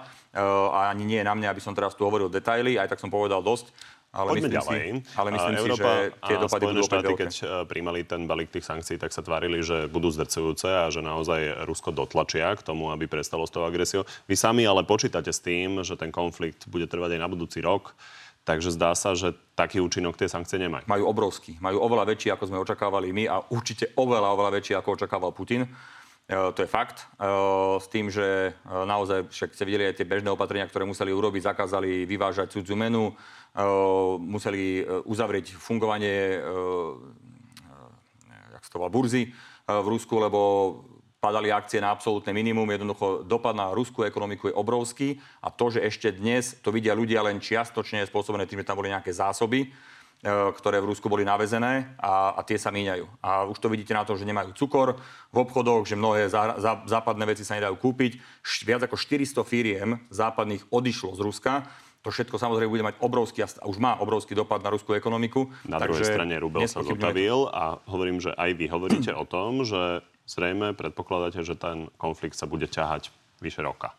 [0.73, 3.11] a ani nie je na mňa, aby som teraz tu hovoril detaily, aj tak som
[3.11, 3.71] povedal dosť.
[4.13, 4.81] Ale Poďme myslím ďalej.
[4.85, 8.53] si, ale myslím Európa si, že tie dopady budú štáty, keď e, príjmali ten balík
[8.53, 12.93] tých sankcií, tak sa tvárili, že budú zdrcujúce a že naozaj Rusko dotlačia k tomu,
[12.93, 14.05] aby prestalo s tou agresiou.
[14.29, 17.97] Vy sami ale počítate s tým, že ten konflikt bude trvať aj na budúci rok.
[18.43, 20.91] Takže zdá sa, že taký účinok tie sankcie nemajú.
[20.91, 21.63] Majú obrovský.
[21.63, 25.63] Majú oveľa väčší, ako sme očakávali my a určite oveľa, oveľa väčší, ako očakával Putin.
[26.33, 27.05] E, to je fakt.
[27.05, 27.29] E,
[27.77, 31.53] s tým, že e, naozaj, však ste videli aj tie bežné opatrenia, ktoré museli urobiť,
[31.53, 33.13] zakázali vyvážať cudziu menu,
[34.17, 36.41] museli uzavrieť fungovanie,
[38.57, 39.29] jak to burzy
[39.69, 40.41] v Rusku, lebo
[41.21, 42.65] padali akcie na absolútne minimum.
[42.73, 45.09] Jednoducho dopad na ruskú ekonomiku je obrovský
[45.45, 48.89] a to, že ešte dnes to vidia ľudia len čiastočne spôsobené tým, že tam boli
[48.89, 49.69] nejaké zásoby,
[50.23, 53.19] ktoré v Rusku boli navezené a, a tie sa míňajú.
[53.19, 54.95] A už to vidíte na to, že nemajú cukor
[55.35, 58.23] v obchodoch, že mnohé zá, zá, západné veci sa nedajú kúpiť.
[58.39, 61.67] Š, viac ako 400 firiem západných odišlo z Ruska.
[62.07, 65.51] To všetko samozrejme bude mať obrovský, a už má obrovský dopad na ruskú ekonomiku.
[65.67, 70.07] Na druhej strane rubel sa zotavil a hovorím, že aj vy hovoríte o tom, že
[70.31, 73.11] zrejme predpokladáte, že ten konflikt sa bude ťahať
[73.43, 73.95] vyše roka.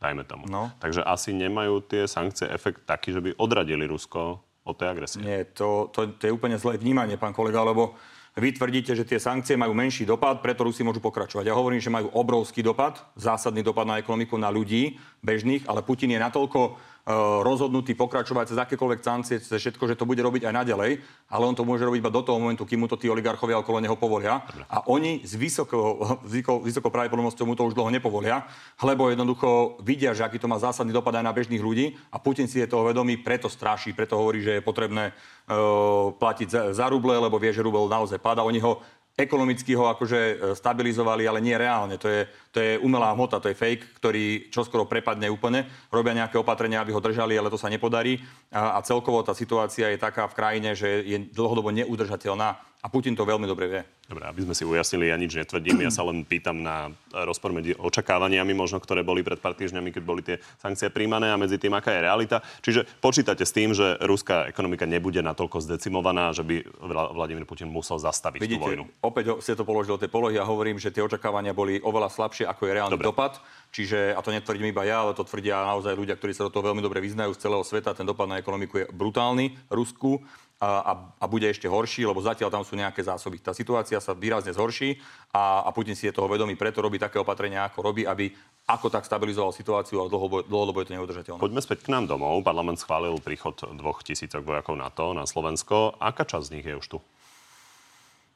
[0.00, 0.44] Dajme tomu.
[0.48, 0.68] No.
[0.80, 5.22] Takže asi nemajú tie sankcie efekt taký, že by odradili Rusko od tej agresie.
[5.22, 7.94] Nie, to, to, to je úplne zlé vnímanie, pán kolega, lebo
[8.36, 11.48] vy tvrdíte, že tie sankcie majú menší dopad, preto Rusi môžu pokračovať.
[11.48, 16.14] Ja hovorím, že majú obrovský dopad, zásadný dopad na ekonomiku, na ľudí bežných, ale Putin
[16.14, 16.70] je natoľko e,
[17.42, 21.58] rozhodnutý pokračovať cez akékoľvek sankcie, cez všetko, že to bude robiť aj naďalej, ale on
[21.58, 24.46] to môže robiť iba do toho momentu, kým mu to tí oligarchovia okolo neho povolia.
[24.70, 28.46] A oni s vysokou, vysokou, vysokou pravdepodobnosťou mu to už dlho nepovolia,
[28.78, 32.46] lebo jednoducho vidia, že aký to má zásadný dopad aj na bežných ľudí a Putin
[32.46, 35.12] si je toho vedomý, preto straší, preto hovorí, že je potrebné e,
[36.14, 38.46] platiť za, za ruble, lebo vie, že rubel naozaj pada.
[38.46, 38.78] Oni ho
[39.16, 41.96] ekonomicky ho akože e, stabilizovali, ale nie reálne.
[41.96, 45.64] To je, to je umelá hmota, to je fake, ktorý čoskoro prepadne úplne.
[45.88, 48.20] Robia nejaké opatrenia, aby ho držali, ale to sa nepodarí.
[48.52, 52.60] A, a celkovo tá situácia je taká v krajine, že je dlhodobo neudržateľná.
[52.86, 53.82] A Putin to veľmi dobre vie.
[54.06, 57.74] Dobre, aby sme si ujasnili, ja nič netvrdím, ja sa len pýtam na rozpor medzi
[57.74, 61.74] očakávaniami, možno, ktoré boli pred pár týždňami, keď boli tie sankcie príjmané a medzi tým,
[61.74, 62.46] aká je realita.
[62.62, 67.66] Čiže počítate s tým, že ruská ekonomika nebude natoľko zdecimovaná, že by Vla- Vladimír Putin
[67.66, 68.84] musel zastaviť tú Vidíte, vojnu.
[69.02, 72.46] opäť ste to položili do tej polohy a hovorím, že tie očakávania boli oveľa slabšie,
[72.46, 73.10] ako je reálny Dobre.
[73.10, 73.42] dopad.
[73.74, 76.70] Čiže, a to netvrdím iba ja, ale to tvrdia naozaj ľudia, ktorí sa do toho
[76.70, 77.98] veľmi dobre vyznajú z celého sveta.
[77.98, 80.22] Ten dopad na ekonomiku je brutálny, Rusku.
[80.56, 83.44] A, a, bude ešte horší, lebo zatiaľ tam sú nejaké zásoby.
[83.44, 84.96] Tá situácia sa výrazne zhorší
[85.28, 88.32] a, a Putin si je toho vedomý, preto robí také opatrenia, ako robí, aby
[88.64, 91.44] ako tak stabilizoval situáciu, ale dlhodobo, dlhodobo je to neudržateľné.
[91.44, 92.40] Poďme späť k nám domov.
[92.40, 96.00] Parlament schválil príchod dvoch tisícok vojakov NATO na Slovensko.
[96.00, 96.98] Aká časť z nich je už tu?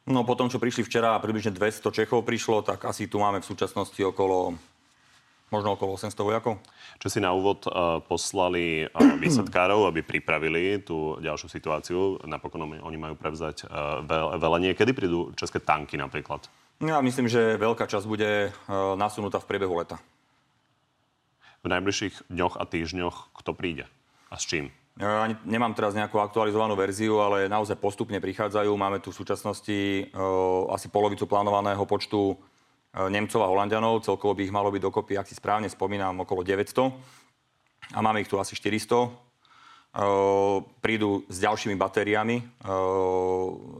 [0.07, 3.49] No po tom, čo prišli včera, približne 200 Čechov prišlo, tak asi tu máme v
[3.49, 4.57] súčasnosti okolo
[5.51, 6.63] možno okolo 800 vojakov.
[7.03, 11.99] Čo si na úvod uh, poslali uh, výsadkárov, aby pripravili tú ďalšiu situáciu.
[12.25, 14.73] Napokon oni- majú prevzať uh, ve- velenie.
[14.73, 16.47] Kedy prídu české tanky napríklad?
[16.81, 18.51] Ja myslím, že veľká časť bude e,
[18.97, 20.01] nasunutá v priebehu leta.
[21.61, 23.85] V najbližších dňoch a týždňoch kto príde?
[24.33, 24.73] A s čím?
[24.97, 28.73] Ja nemám teraz nejakú aktualizovanú verziu, ale naozaj postupne prichádzajú.
[28.81, 30.09] Máme tu v súčasnosti
[30.73, 32.37] asi polovicu plánovaného počtu
[32.90, 34.03] Nemcov a Holandianov.
[34.03, 36.90] Celkovo by ich malo byť dokopy, ak si správne spomínam, okolo 900.
[37.94, 39.07] A máme ich tu asi 400.
[39.07, 39.11] E,
[40.83, 42.44] prídu s ďalšími batériami e,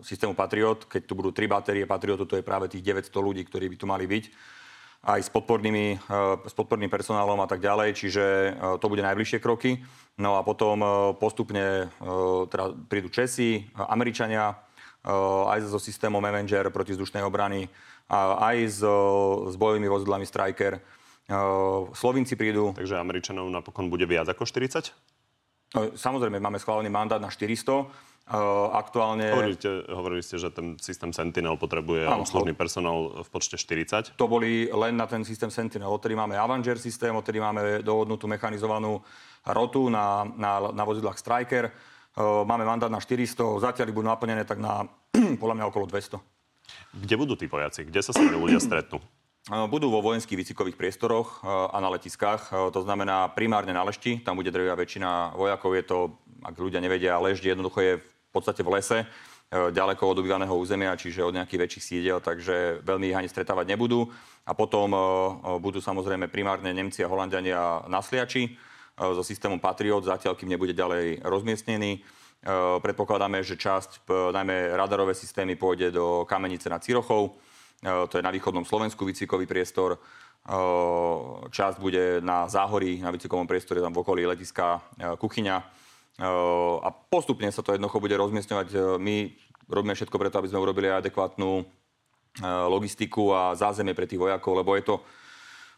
[0.07, 0.87] systému Patriot.
[0.87, 3.87] Keď tu budú tri batérie Patriotu, to je práve tých 900 ľudí, ktorí by tu
[3.87, 4.25] mali byť
[5.01, 9.41] aj s, podpornými, e, s podporným personálom a tak ďalej, čiže e, to bude najbližšie
[9.41, 9.81] kroky.
[10.21, 12.07] No a potom e, postupne e,
[12.53, 14.55] teda prídu Česi, e, Američania, e,
[15.51, 18.91] aj so systémom Avenger protizdušnej obrany, a aj s, e,
[19.49, 20.77] s bojovými vozidlami Striker.
[20.77, 20.81] E,
[21.95, 24.91] Slovinci prídu, Takže Američanov napokon bude viac ako 40?
[25.71, 28.11] No, Samozrejme, máme schválený mandát na 400.
[28.31, 33.59] Uh, aktuálne Hovorili ste, hovorili ste, že ten systém Sentinel potrebuje obslužný personál v počte
[33.59, 34.15] 40.
[34.15, 35.91] to boli len na ten systém Sentinel.
[35.91, 39.03] Odtedy máme Avenger systém, odtedy máme dohodnutú mechanizovanú
[39.51, 41.75] rotu na, na, na vozidlách Striker.
[42.15, 44.87] Uh, máme mandát na 400, zatiaľ budú naplnené tak na
[45.43, 46.40] podľa mňa okolo 200.
[46.95, 47.87] Kde budú tí vojaci?
[47.87, 49.01] Kde sa s ľudia stretnú?
[49.73, 52.53] Budú vo vojenských výcvikových priestoroch a na letiskách.
[52.53, 54.21] To znamená primárne na lešti.
[54.21, 55.75] Tam bude drvia väčšina vojakov.
[55.75, 55.99] Je to,
[56.45, 57.93] ak ľudia nevedia, lešť jednoducho je
[58.31, 62.87] v podstate v lese uh, ďaleko od obývaného územia, čiže od nejakých väčších sídel, takže
[62.87, 64.07] veľmi ich ani stretávať nebudú.
[64.47, 69.59] A potom uh, uh, budú samozrejme primárne Nemci a Holandiania na Sliači uh, so systémom
[69.59, 72.07] Patriot, zatiaľ kým nebude ďalej rozmiestnený.
[72.41, 77.37] Uh, Predpokladáme, že časť, p- najmä radarové systémy, pôjde do Kamenice nad Cirochou.
[77.85, 80.01] E, to je na východnom Slovensku výcvikový priestor.
[81.53, 84.81] Časť bude na Záhorí, na výcvikovom priestore, tam v okolí letiska
[85.21, 85.57] Kuchyňa.
[86.81, 88.97] a postupne sa to jednoducho bude rozmiestňovať.
[88.97, 89.37] My
[89.69, 91.61] robíme všetko preto, aby sme urobili adekvátnu
[92.73, 94.95] logistiku a zázemie pre tých vojakov, lebo je to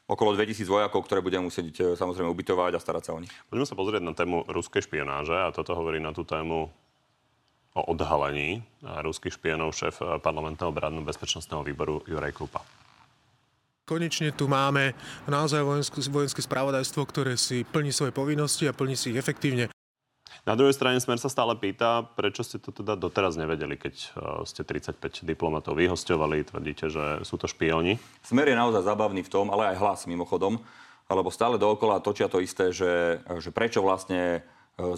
[0.07, 3.33] okolo 2000 vojakov, ktoré budeme musieť samozrejme ubytovať a starať sa o nich.
[3.49, 6.69] Poďme sa pozrieť na tému ruskej špionáže a toto hovorí na tú tému
[7.73, 12.61] o odhalení ruských špionov šéf parlamentného obradno bezpečnostného výboru Juraj Krupa.
[13.89, 14.95] Konečne tu máme
[15.27, 19.73] naozaj vojenské, vojenské spravodajstvo, ktoré si plní svoje povinnosti a plní si ich efektívne.
[20.43, 24.07] Na druhej strane Smer sa stále pýta, prečo ste to teda doteraz nevedeli, keď e,
[24.43, 28.03] ste 35 diplomatov vyhosťovali, tvrdíte, že sú to špioni.
[28.27, 30.59] Smer je naozaj zabavný v tom, ale aj hlas mimochodom,
[31.07, 34.43] lebo stále dookola točia to isté, že, že prečo vlastne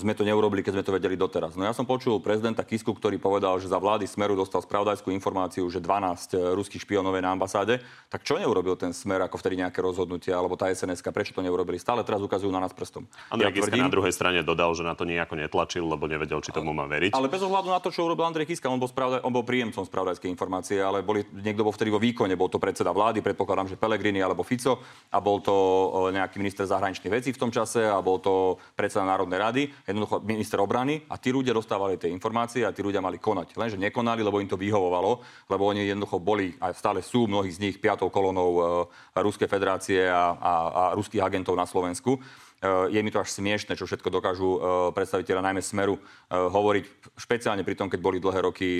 [0.01, 1.55] sme to neurobili, keď sme to vedeli doteraz.
[1.55, 5.69] No ja som počul prezidenta Kisku, ktorý povedal, že za vlády Smeru dostal spravodajskú informáciu,
[5.69, 7.85] že 12 e, ruských špionov je na ambasáde.
[8.09, 11.77] Tak čo neurobil ten Smer ako vtedy nejaké rozhodnutia, alebo tá sns prečo to neurobili?
[11.77, 13.05] Stále teraz ukazujú na nás prstom.
[13.29, 16.41] Andrej ja Kiska tvrdím, na druhej strane dodal, že na to nejako netlačil, lebo nevedel,
[16.41, 17.13] či tomu má veriť.
[17.13, 19.85] Ale bez ohľadu na to, čo urobil Andrej Kiska, on bol, spravodaj, on bol príjemcom
[19.85, 23.77] spravodajskej informácie, ale boli, niekto bol vtedy vo výkone, bol to predseda vlády, predpokladám, že
[23.77, 25.55] Pelegrini alebo Fico a bol to
[26.09, 29.63] e, nejaký minister zahraničných vecí v tom čase a bol to predseda Národnej rady.
[29.83, 33.59] Jednoducho minister obrany a tí ľudia dostávali tie informácie a tí ľudia mali konať.
[33.59, 37.61] Lenže nekonali, lebo im to vyhovovalo, lebo oni jednoducho boli a stále sú mnohí z
[37.61, 38.63] nich piatou kolonou e,
[39.21, 42.17] Ruskej federácie a, a, a ruských agentov na Slovensku.
[42.17, 42.21] E,
[42.95, 44.59] je mi to až smiešne, čo všetko dokážu e,
[44.97, 46.85] predstaviteľa najmä Smeru hovoriť,
[47.21, 48.71] špeciálne pri tom, keď boli dlhé roky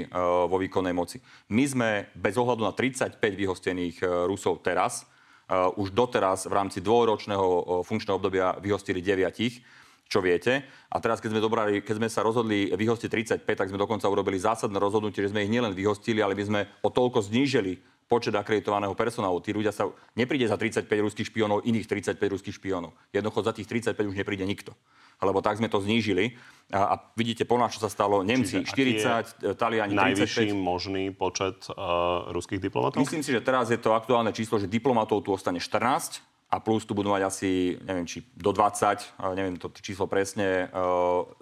[0.49, 1.23] vo výkonnej moci.
[1.55, 5.07] My sme bez ohľadu na 35 vyhostených Rusov teraz,
[5.53, 9.61] už doteraz v rámci dvojročného funkčného obdobia vyhostili deviatich
[10.09, 10.65] čo viete.
[10.93, 14.39] A teraz, keď sme, dobrali, keď sme sa rozhodli vyhostiť 35, tak sme dokonca urobili
[14.39, 18.93] zásadné rozhodnutie, že sme ich nielen vyhostili, ale by sme o toľko znížili počet akreditovaného
[18.93, 19.41] personálu.
[19.41, 19.89] Tí ľudia sa...
[20.13, 22.93] Nepríde za 35 ruských špionov iných 35 ruských špionov.
[23.11, 24.77] Jednoducho za tých 35 už nepríde nikto.
[25.25, 26.37] Lebo tak sme to znížili.
[26.69, 28.21] A, a vidíte po nás, čo sa stalo.
[28.21, 30.05] Nemci Čiže 40, Taliani 35.
[30.05, 33.01] Najvyšší možný počet uh, ruských diplomatov?
[33.01, 36.87] Myslím si, že teraz je to aktuálne číslo, že diplomatov tu ostane 14 a plus
[36.87, 40.87] tu budú mať asi, neviem, či do 20, neviem to číslo presne, e,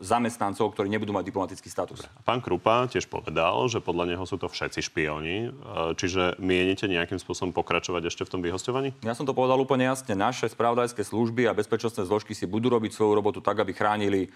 [0.01, 2.09] zamestnancov, ktorí nebudú mať diplomatický status.
[2.25, 7.21] Pán Krupa tiež povedal, že podľa neho sú to všetci špioni, e, čiže mienite nejakým
[7.21, 8.97] spôsobom pokračovať ešte v tom vyhostovaní?
[9.05, 10.17] Ja som to povedal úplne jasne.
[10.17, 14.33] Naše spravodajské služby a bezpečnostné zložky si budú robiť svoju robotu tak, aby chránili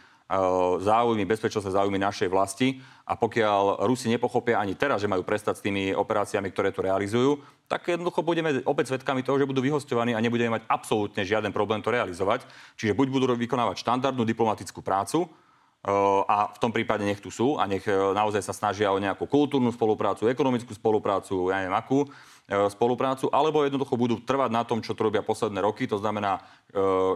[0.83, 5.65] záujmy, bezpečnostné záujmy našej vlasti a pokiaľ Rusi nepochopia ani teraz, že majú prestať s
[5.65, 7.39] tými operáciami, ktoré tu realizujú,
[7.71, 11.79] tak jednoducho budeme opäť svedkami toho, že budú vyhostovaní a nebudeme mať absolútne žiaden problém
[11.79, 12.43] to realizovať.
[12.75, 15.91] Čiže buď budú vykonávať štandardnú diplomatickú prácu, eh,
[16.27, 19.31] a v tom prípade nech tu sú a nech eh, naozaj sa snažia o nejakú
[19.31, 24.83] kultúrnu spoluprácu, ekonomickú spoluprácu, ja neviem akú eh, spoluprácu, alebo jednoducho budú trvať na tom,
[24.83, 26.43] čo to robia posledné roky, to znamená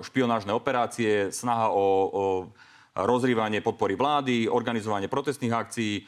[0.01, 2.23] špionážne operácie, snaha o, o
[2.95, 6.03] rozrývanie podpory vlády, organizovanie protestných akcií, e,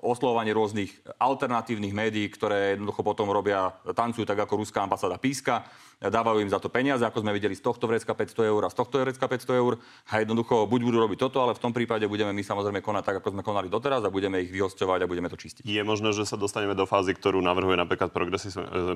[0.00, 5.68] oslovovanie rôznych alternatívnych médií, ktoré jednoducho potom robia, tancujú tak ako ruská ambasáda píska,
[6.00, 8.76] dávajú im za to peniaze, ako sme videli z tohto vrecka 500 eur a z
[8.76, 9.72] tohto vrecka 500 eur.
[10.10, 13.16] A jednoducho buď budú robiť toto, ale v tom prípade budeme my samozrejme konať tak,
[13.22, 15.62] ako sme konali doteraz a budeme ich vyhosťovať a budeme to čistiť.
[15.64, 18.12] Je možné, že sa dostaneme do fázy, ktorú navrhuje napríklad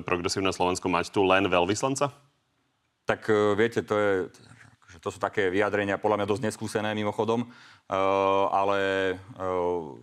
[0.03, 2.13] progresívne Slovensko mať tu len veľvyslanca?
[3.09, 4.11] Tak e, viete, to je
[4.99, 8.79] to sú také vyjadrenia, podľa mňa dosť neskúsené mimochodom, uh, ale
[9.39, 9.95] uh,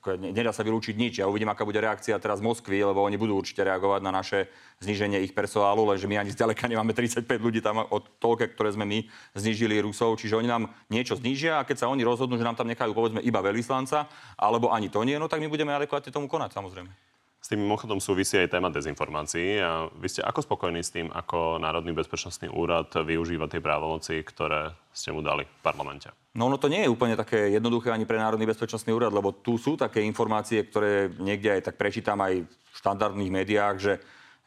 [0.00, 1.12] ako nedá sa vylúčiť nič.
[1.20, 4.48] Ja uvidím, aká bude reakcia teraz Moskvy, lebo oni budú určite reagovať na naše
[4.80, 8.88] zníženie ich personálu, lenže my ani zďaleka nemáme 35 ľudí tam od toľke, ktoré sme
[8.88, 9.04] my
[9.36, 10.16] znížili Rusov.
[10.16, 13.20] Čiže oni nám niečo znížia a keď sa oni rozhodnú, že nám tam nechajú povedzme
[13.20, 14.08] iba veľvyslanca,
[14.40, 17.09] alebo ani to nie, no tak my budeme adekvátne tomu konať samozrejme.
[17.40, 19.56] S tým mimochodom súvisí aj téma dezinformácií.
[19.64, 24.76] A vy ste ako spokojní s tým, ako Národný bezpečnostný úrad využíva tie právomoci, ktoré
[24.92, 26.12] ste mu dali v parlamente?
[26.36, 29.56] No, no to nie je úplne také jednoduché ani pre Národný bezpečnostný úrad, lebo tu
[29.56, 33.94] sú také informácie, ktoré niekde aj tak prečítam aj v štandardných médiách, že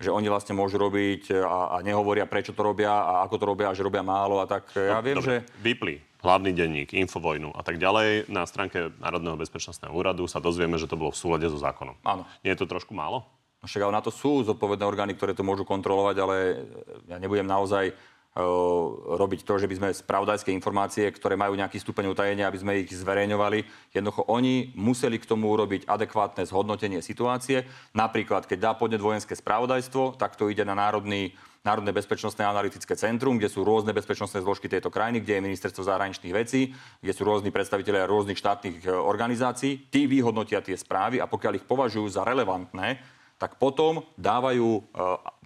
[0.04, 3.72] že oni vlastne môžu robiť a, a nehovoria, prečo to robia a ako to robia,
[3.72, 4.68] že robia málo a tak.
[4.76, 5.30] Ja no, viem, dobre.
[5.30, 5.36] že...
[5.64, 10.88] Vyplí hlavný denník, Infovojnu a tak ďalej, na stránke Národného bezpečnostného úradu sa dozvieme, že
[10.88, 12.00] to bolo v súlade so zákonom.
[12.08, 12.24] Áno.
[12.42, 13.28] Nie je to trošku málo?
[13.60, 16.36] No však ale na to sú zodpovedné orgány, ktoré to môžu kontrolovať, ale
[17.08, 17.92] ja nebudem naozaj
[18.34, 22.90] robiť to, že by sme spravodajské informácie, ktoré majú nejaký stupeň utajenia, aby sme ich
[22.90, 23.94] zverejňovali.
[23.94, 27.62] Jednoducho oni museli k tomu urobiť adekvátne zhodnotenie situácie.
[27.94, 33.40] Napríklad, keď dá podnet vojenské spravodajstvo, tak to ide na Národný Národné bezpečnostné analytické centrum,
[33.40, 37.56] kde sú rôzne bezpečnostné zložky tejto krajiny, kde je ministerstvo zahraničných vecí, kde sú rôzni
[37.56, 39.88] predstavitelia rôznych štátnych e, organizácií.
[39.88, 43.00] Tí vyhodnotia tie správy a pokiaľ ich považujú za relevantné,
[43.44, 44.88] tak potom dávajú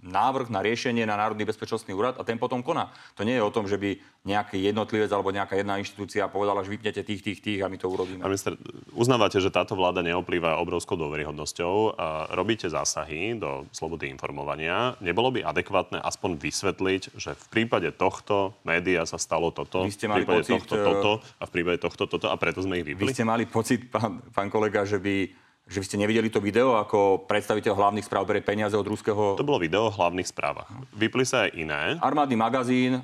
[0.06, 2.94] návrh na riešenie na Národný bezpečnostný úrad a ten potom koná.
[3.18, 6.78] To nie je o tom, že by nejaký jednotlivec alebo nejaká jedna inštitúcia povedala, že
[6.78, 8.22] vypnete tých, tých, tých a my to urobíme.
[8.22, 8.54] Pán minister,
[8.94, 14.94] uznávate, že táto vláda neoplýva obrovskou dôveryhodnosťou a robíte zásahy do slobody informovania.
[15.02, 20.06] Nebolo by adekvátne aspoň vysvetliť, že v prípade tohto média sa stalo toto, Vy ste
[20.06, 22.86] mali v prípade pocit, tohto toto a v prípade tohto toto a preto sme ich
[22.94, 23.10] vypli?
[23.10, 26.80] Vy ste mali pocit, pán, pán kolega, že by že by ste nevideli to video,
[26.80, 29.36] ako predstaviteľ hlavných správ berie peniaze od ruského...
[29.36, 30.72] To bolo video o hlavných správach.
[30.96, 31.84] Vypli sa aj iné.
[32.00, 33.02] Armádny magazín e,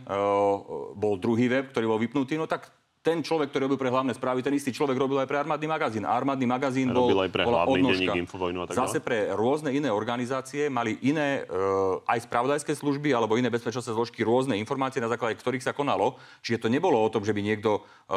[0.96, 2.72] bol druhý web, ktorý bol vypnutý, no tak
[3.04, 6.04] ten človek, ktorý robil pre hlavné správy, ten istý človek robil aj pre armádny magazín.
[6.08, 8.12] A armádny magazín bol, robil aj pre bola hlavný odnožka.
[8.16, 11.60] Infovojnu a tak Zase pre rôzne iné organizácie mali iné e,
[12.08, 16.16] aj spravodajské služby alebo iné bezpečnostné zložky rôzne informácie, na základe ktorých sa konalo.
[16.40, 18.16] Čiže to nebolo o tom, že by niekto e,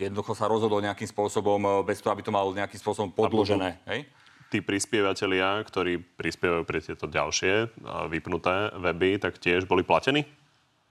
[0.00, 3.84] jednoducho sa rozhodol nejakým spôsobom e, bez toho, aby to mal nejakým spôsobom podložené.
[3.84, 4.08] Hej?
[4.48, 7.66] Tí prispievateľia, ktorí prispievajú pre tieto ďalšie e,
[8.08, 10.24] vypnuté weby, tak tiež boli platení?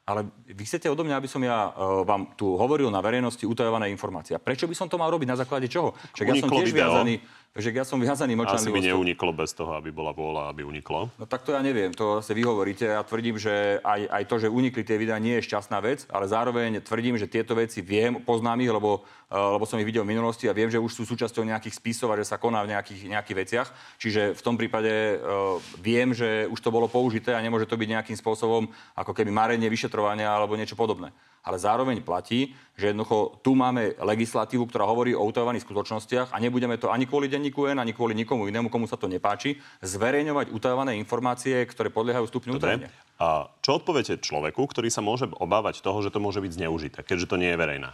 [0.03, 3.87] Ale vy chcete odo mňa, aby som ja uh, vám tu hovoril na verejnosti utajované
[3.87, 4.35] informácie.
[4.35, 5.31] A prečo by som to mal robiť?
[5.31, 5.95] Na základe čoho?
[6.11, 6.91] Však ja som tiež video.
[6.91, 8.89] viazaný, že ja som viazaný Asi by mlčanlivosťou.
[8.97, 11.13] neuniklo bez toho, aby bola vôľa, aby uniklo.
[11.21, 12.89] No tak to ja neviem, to zase vy hovoríte.
[12.89, 16.25] Ja tvrdím, že aj, aj to, že unikli tie videá, nie je šťastná vec, ale
[16.25, 20.17] zároveň tvrdím, že tieto veci viem, poznám ich, lebo, uh, lebo som ich videl v
[20.17, 23.05] minulosti a viem, že už sú súčasťou nejakých spisov a že sa koná v nejakých,
[23.13, 23.67] nejakých veciach.
[24.01, 27.89] Čiže v tom prípade uh, viem, že už to bolo použité a nemôže to byť
[28.01, 28.65] nejakým spôsobom
[28.97, 31.13] ako keby marenie vyšetrovania alebo niečo podobné.
[31.43, 36.79] Ale zároveň platí, že jednoducho tu máme legislatívu, ktorá hovorí o utajovaných skutočnostiach a nebudeme
[36.79, 40.95] to ani kvôli denníku N, ani kvôli nikomu inému, komu sa to nepáči, zverejňovať utajované
[40.95, 42.87] informácie, ktoré podliehajú stupňu utajenia.
[43.19, 47.27] A čo odpoviete človeku, ktorý sa môže obávať toho, že to môže byť zneužité, keďže
[47.27, 47.91] to nie je verejná?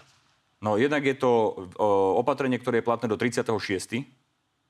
[0.62, 4.06] No jednak je to o, opatrenie, ktoré je platné do 36.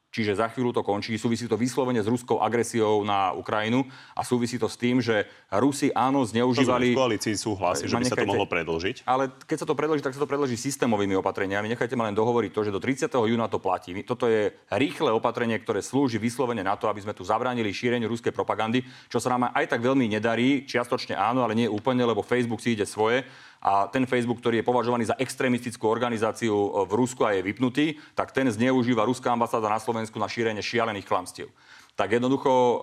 [0.10, 1.14] Čiže za chvíľu to končí.
[1.22, 3.86] Súvisí to vyslovene s ruskou agresiou na Ukrajinu
[4.18, 6.98] a súvisí to s tým, že Rusi áno zneužívali...
[6.98, 9.06] V koalícii súhlasí, že by sa to nechajte- mohlo predlžiť.
[9.06, 11.70] Ale keď sa to predloží, tak sa to predloží systémovými opatreniami.
[11.70, 13.06] Nechajte ma len dohovoriť to, že do 30.
[13.06, 13.94] júna to platí.
[14.02, 18.34] Toto je rýchle opatrenie, ktoré slúži vyslovene na to, aby sme tu zabránili šíreniu ruskej
[18.34, 18.82] propagandy,
[19.14, 20.66] čo sa nám aj tak veľmi nedarí.
[20.66, 23.30] Čiastočne áno, ale nie úplne, lebo Facebook si ide svoje.
[23.60, 28.00] A ten Facebook, ktorý je považovaný za extrémistickú organizáciu e, v Rusku a je vypnutý,
[28.16, 31.52] tak ten zneužíva ruská ambasáda na Slovensku na šírenie šialených klamstiev
[32.00, 32.80] tak jednoducho uh,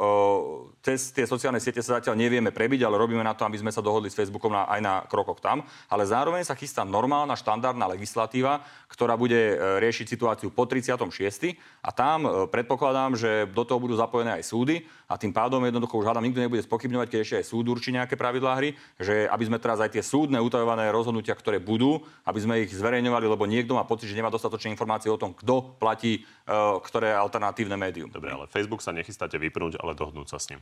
[0.85, 3.81] cez tie sociálne siete sa zatiaľ nevieme prebiť, ale robíme na to, aby sme sa
[3.81, 5.65] dohodli s Facebookom na, aj na krokoch tam.
[5.89, 8.61] Ale zároveň sa chystá normálna štandardná legislatíva,
[8.93, 11.57] ktorá bude uh, riešiť situáciu po 36.
[11.81, 16.11] A tam predpokladám, že do toho budú zapojené aj súdy a tým pádom jednoducho už
[16.11, 19.63] hádam nikto nebude spochybňovať, keď ešte aj súd určí nejaké pravidlá hry, že aby sme
[19.63, 23.87] teraz aj tie súdne utajované rozhodnutia, ktoré budú, aby sme ich zverejňovali, lebo niekto má
[23.87, 28.11] pocit, že nemá dostatočné informácie o tom, kto platí uh, ktoré alternatívne médium.
[28.11, 30.61] Dobre, ale Facebook sa nechystáte vypnúť, ale dohodnúť sa s ním.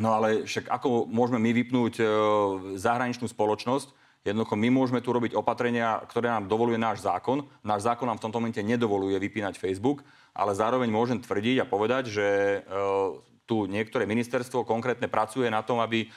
[0.00, 2.04] No ale však ako môžeme my vypnúť e,
[2.80, 3.92] zahraničnú spoločnosť?
[4.24, 7.44] Jednoducho my môžeme tu robiť opatrenia, ktoré nám dovoluje náš zákon.
[7.60, 10.00] Náš zákon nám v tomto momente nedovoluje vypínať Facebook,
[10.32, 12.60] ale zároveň môžem tvrdiť a povedať, že e,
[13.50, 16.08] tu niektoré ministerstvo konkrétne pracuje na tom, aby e,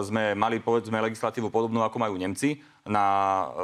[0.00, 3.04] sme mali povedzme legislatívu podobnú, ako majú Nemci na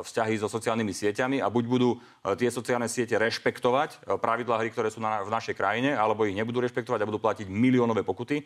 [0.05, 1.99] vzťahy so sociálnymi sieťami a buď budú e,
[2.37, 6.37] tie sociálne siete rešpektovať e, pravidlá hry, ktoré sú na, v našej krajine, alebo ich
[6.37, 8.45] nebudú rešpektovať a budú platiť miliónové pokuty.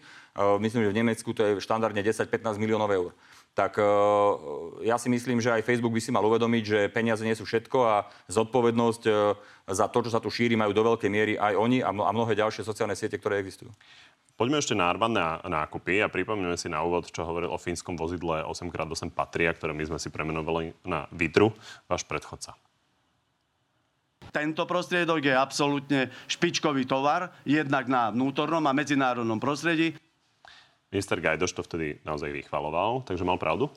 [0.62, 3.10] Myslím, že v Nemecku to je štandardne 10-15 miliónov eur.
[3.58, 3.82] Tak e,
[4.86, 7.78] ja si myslím, že aj Facebook by si mal uvedomiť, že peniaze nie sú všetko
[7.82, 9.12] a zodpovednosť e,
[9.74, 12.14] za to, čo sa tu šíri, majú do veľkej miery aj oni a mno- a
[12.14, 13.74] mnohé ďalšie sociálne siete, ktoré existujú.
[14.38, 18.46] Poďme ešte na armádne nákupy a pripomíname si na úvod, čo hovoril o fínskom vozidle
[18.46, 21.50] 8x8 Patria, ktoré my sme si premenovali na Vitru,
[21.90, 22.54] váš predchodca.
[24.30, 29.98] Tento prostriedok je absolútne špičkový tovar, jednak na vnútornom a medzinárodnom prostredí.
[30.88, 33.68] Minister Gajdoš to vtedy naozaj vychvaloval, takže mal pravdu?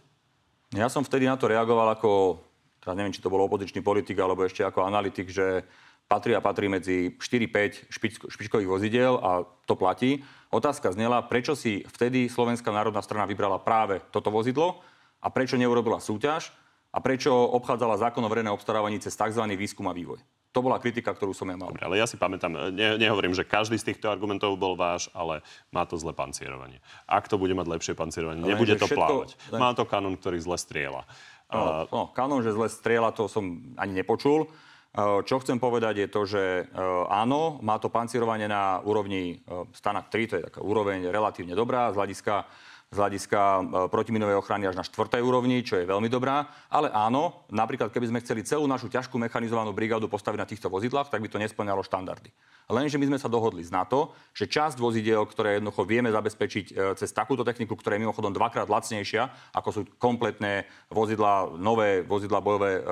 [0.71, 2.39] Ja som vtedy na to reagoval ako,
[2.79, 5.67] teraz neviem, či to bol opozičný politik alebo ešte ako analytik, že
[6.07, 10.23] patrí a patrí medzi 4-5 špičko, špičkových vozidiel a to platí.
[10.51, 14.79] Otázka znela, prečo si vtedy Slovenská národná strana vybrala práve toto vozidlo
[15.19, 16.51] a prečo neurobila súťaž
[16.91, 19.43] a prečo obchádzala zákon o verejné obstarávaní cez tzv.
[19.55, 20.19] výskum a vývoj.
[20.51, 21.71] To bola kritika, ktorú som ja mal.
[21.71, 25.39] Dobre, ale ja si pamätám, ne, nehovorím, že každý z týchto argumentov bol váš, ale
[25.71, 26.83] má to zlé pancierovanie.
[27.07, 29.29] Ak to bude mať lepšie pancierovanie, Ale nebude to všetko- plávať.
[29.55, 31.07] len- Má to kanón, ktorý zle strieľa.
[31.51, 34.47] No, no, kanon, že zle strieľa, to som ani nepočul.
[34.91, 36.63] E, Čo chcem povedať je to, že e,
[37.07, 41.91] áno, má to pancierovanie na úrovni e, Stanak 3, to je taká úroveň relatívne dobrá
[41.91, 42.43] z hľadiska
[42.91, 46.51] z hľadiska e, protiminovej ochrany až na štvrtej úrovni, čo je veľmi dobrá.
[46.67, 51.07] Ale áno, napríklad keby sme chceli celú našu ťažkú mechanizovanú brigádu postaviť na týchto vozidlách,
[51.07, 52.35] tak by to nesplňalo štandardy.
[52.67, 56.73] Lenže my sme sa dohodli z NATO, že časť vozidiel, ktoré jednoducho vieme zabezpečiť e,
[56.99, 62.83] cez takúto techniku, ktorá je mimochodom dvakrát lacnejšia, ako sú kompletné vozidla, nové vozidla bojové,
[62.83, 62.91] e,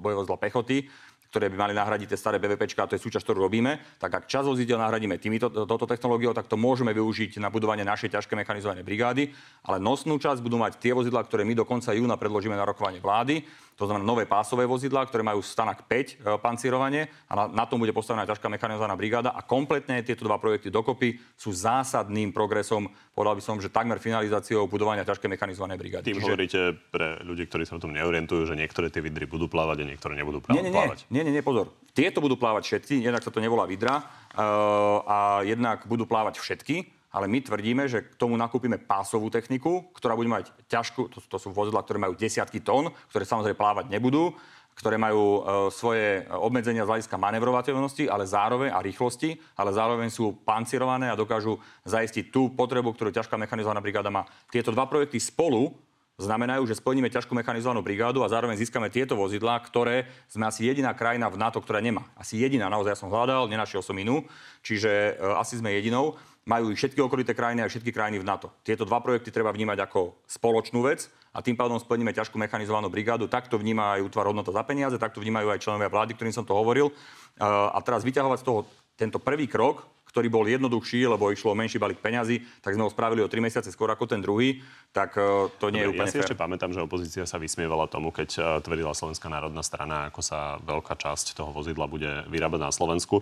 [0.00, 0.88] bojové vozidla pechoty,
[1.36, 4.24] ktoré by mali nahradiť tie staré BVP, a to je súčasť, ktorú robíme, tak ak
[4.24, 8.80] čas vozidel nahradíme týmito, touto technológiou, tak to môžeme využiť na budovanie našej ťažké mechanizované
[8.80, 9.28] brigády,
[9.68, 13.04] ale nosnú časť budú mať tie vozidlá, ktoré my do konca júna predložíme na rokovanie
[13.04, 13.44] vlády
[13.76, 17.76] to znamená nové pásové vozidlá, ktoré majú stanak 5 e, pancírovanie a na, na tom
[17.76, 23.36] bude postavená ťažká mechanizovaná brigáda a kompletne tieto dva projekty dokopy sú zásadným progresom, povedal
[23.36, 26.08] by som, že takmer finalizáciou budovania ťažkej mechanizovanej brigády.
[26.08, 26.24] Tým Čiže...
[26.24, 29.92] hovoríte pre ľudí, ktorí sa o tom neorientujú, že niektoré tie vidry budú plávať a
[29.92, 30.56] niektoré nebudú plávať.
[30.56, 31.74] Nie, nie, nie, nie, nie, nie, pozor.
[31.90, 36.94] Tieto budú plávať všetci, jednak sa to nevolá vidra, uh, a jednak budú plávať všetky
[37.16, 41.40] ale my tvrdíme, že k tomu nakúpime pásovú techniku, ktorá bude mať ťažkú, to, to
[41.40, 44.36] sú vozidla, ktoré majú desiatky tón, ktoré samozrejme plávať nebudú,
[44.76, 45.40] ktoré majú e,
[45.72, 51.56] svoje obmedzenia z hľadiska manevrovateľnosti, ale zároveň a rýchlosti, ale zároveň sú pancirované a dokážu
[51.88, 54.28] zaistiť tú potrebu, ktorú ťažká mechanizovaná brigáda má.
[54.52, 55.72] Tieto dva projekty spolu
[56.16, 60.96] znamenajú, že splníme ťažkú mechanizovanú brigádu a zároveň získame tieto vozidlá, ktoré sme asi jediná
[60.96, 62.08] krajina v NATO, ktorá nemá.
[62.16, 64.24] Asi jediná, naozaj ja som hľadal, nenašiel som inú,
[64.64, 68.54] čiže e, asi sme jedinou majú všetky okolité krajiny a všetky krajiny v NATO.
[68.62, 73.26] Tieto dva projekty treba vnímať ako spoločnú vec a tým pádom splníme ťažkú mechanizovanú brigádu.
[73.26, 76.54] Takto vníma aj útvar hodnota za peniaze, takto vnímajú aj členovia vlády, ktorým som to
[76.54, 76.94] hovoril.
[77.42, 78.60] A teraz vyťahovať z toho
[78.94, 82.90] tento prvý krok, ktorý bol jednoduchší, lebo išlo o menší balík peňazí, tak sme ho
[82.90, 84.64] spravili o 3 mesiace skôr ako ten druhý,
[84.96, 86.24] tak e, to nie Dobre, je úplne Ja si fér.
[86.24, 90.56] ešte pamätám, že opozícia sa vysmievala tomu, keď e, tvrdila Slovenská národná strana, ako sa
[90.64, 93.20] veľká časť toho vozidla bude vyrábať na Slovensku.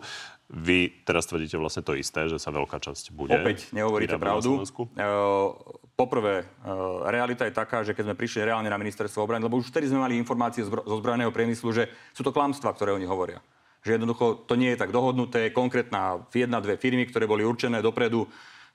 [0.54, 4.62] Vy teraz tvrdíte vlastne to isté, že sa veľká časť bude Opäť nehovoríte pravdu.
[4.62, 5.56] Uh,
[5.98, 9.72] poprvé, uh, realita je taká, že keď sme prišli reálne na ministerstvo obrany, lebo už
[9.72, 13.42] vtedy sme mali informácie zo zbrojeného priemyslu, že sú to klamstvá, ktoré oni hovoria
[13.84, 15.52] že jednoducho to nie je tak dohodnuté.
[15.52, 18.28] Konkrétna jedna, dve firmy, ktoré boli určené dopredu e,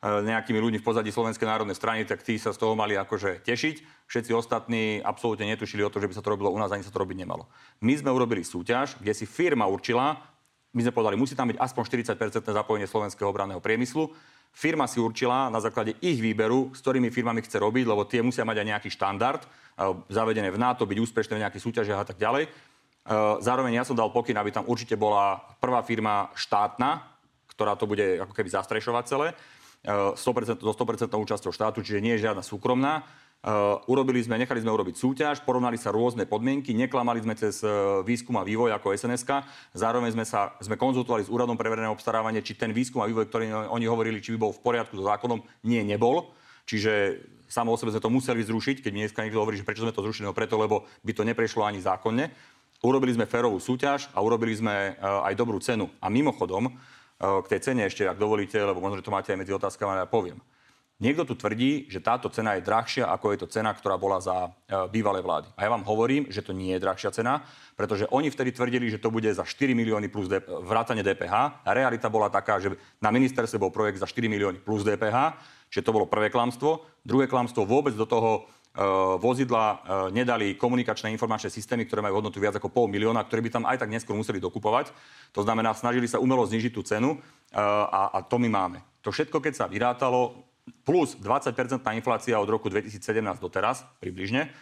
[0.05, 4.05] nejakými ľuďmi v pozadí Slovenskej národnej strany, tak tí sa z toho mali akože tešiť.
[4.05, 6.93] Všetci ostatní absolútne netušili o to, že by sa to robilo u nás, ani sa
[6.93, 7.49] to robiť nemalo.
[7.81, 10.21] My sme urobili súťaž, kde si firma určila,
[10.69, 11.83] my sme povedali, musí tam byť aspoň
[12.13, 14.13] 40% zapojenie slovenského obranného priemyslu.
[14.53, 18.45] Firma si určila na základe ich výberu, s ktorými firmami chce robiť, lebo tie musia
[18.45, 19.47] mať aj nejaký štandard, e,
[20.13, 22.45] zavedené v NATO, byť úspešné v nejakých súťažiach a tak ďalej.
[23.09, 27.09] Eh, zároveň ja som dal pokyn, aby tam určite bola prvá firma štátna,
[27.57, 29.27] ktorá to bude ako keby zastrešovať celé,
[30.13, 33.01] 100%, eh, so 100% účasťou štátu, čiže nie je žiadna súkromná.
[33.39, 37.63] Uh, urobili sme, nechali sme urobiť súťaž, porovnali sa rôzne podmienky, neklamali sme cez
[38.03, 42.43] výskum a vývoj ako SNSK, zároveň sme sa sme konzultovali s úradom pre verejné obstarávanie,
[42.43, 45.39] či ten výskum a vývoj, ktorý oni hovorili, či by bol v poriadku so zákonom,
[45.63, 46.35] nie, nebol.
[46.67, 49.95] Čiže samo o sebe sme to museli zrušiť, keď dneska niekto hovorí, že prečo sme
[49.95, 52.35] to zrušili, no preto, lebo by to neprešlo ani zákonne.
[52.79, 55.91] Urobili sme férovú súťaž a urobili sme e, aj dobrú cenu.
[55.99, 56.71] A mimochodom, e,
[57.19, 60.07] k tej cene ešte, ak dovolíte, lebo možno, že to máte aj medzi otázkami, ja
[60.07, 60.39] poviem.
[60.99, 64.47] Niekto tu tvrdí, že táto cena je drahšia, ako je to cena, ktorá bola za
[64.47, 64.49] e,
[64.91, 65.51] bývalé vlády.
[65.59, 67.43] A ja vám hovorím, že to nie je drahšia cena,
[67.75, 71.63] pretože oni vtedy tvrdili, že to bude za 4 milióny plus D- vrátane DPH.
[71.63, 75.39] A realita bola taká, že na ministerstve bol projekt za 4 milióny plus DPH,
[75.71, 76.83] že to bolo prvé klamstvo.
[77.03, 78.47] Druhé klamstvo vôbec do toho
[79.19, 79.77] vozidla e,
[80.13, 83.81] nedali komunikačné informačné systémy, ktoré majú hodnotu viac ako pol milióna, ktoré by tam aj
[83.81, 84.93] tak neskôr museli dokupovať.
[85.33, 87.17] To znamená, snažili sa umelo znižiť tú cenu e,
[87.57, 88.79] a, a to my máme.
[89.01, 90.45] To všetko, keď sa vyrátalo,
[90.85, 93.01] plus 20% inflácia od roku 2017
[93.41, 94.53] do teraz, približne,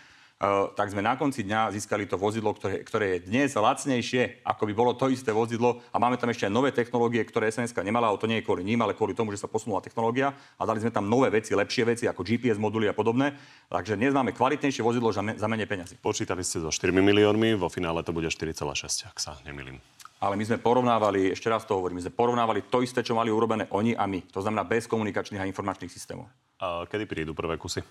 [0.77, 4.73] tak sme na konci dňa získali to vozidlo, ktoré, ktoré je dnes lacnejšie, ako by
[4.77, 8.21] bolo to isté vozidlo a máme tam ešte aj nové technológie, ktoré SNSK nemala, ale
[8.21, 10.93] to nie je kvôli ním, ale kvôli tomu, že sa posunula technológia a dali sme
[10.93, 13.33] tam nové veci, lepšie veci ako GPS moduly a podobné.
[13.65, 15.97] Takže dnes máme kvalitnejšie vozidlo za, za menej peniazy.
[15.97, 19.81] Počítali ste so 4 miliónmi, vo finále to bude 4,6, ak sa nemýlim.
[20.21, 23.29] Ale my sme porovnávali, ešte raz to hovorím, my sme porovnávali to isté, čo mali
[23.33, 24.21] urobené oni a my.
[24.33, 26.29] To znamená bez komunikačných a informačných systémov.
[26.57, 27.85] A kedy prídu prvé kusy?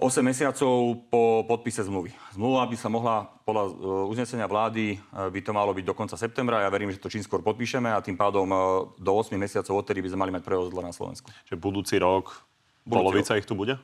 [0.00, 2.10] 8 mesiacov po podpise zmluvy.
[2.34, 3.72] Zmluva by sa mohla, podľa e,
[4.08, 6.64] uznesenia vlády, e, by to malo byť do konca septembra.
[6.64, 8.56] Ja verím, že to čím skôr podpíšeme a tým pádom e,
[8.98, 11.30] do 8 mesiacov odtedy by sme mali mať prevozidla na Slovensku.
[11.46, 12.34] Čiže budúci rok,
[12.82, 13.40] budúci polovica rok.
[13.44, 13.74] ich tu bude?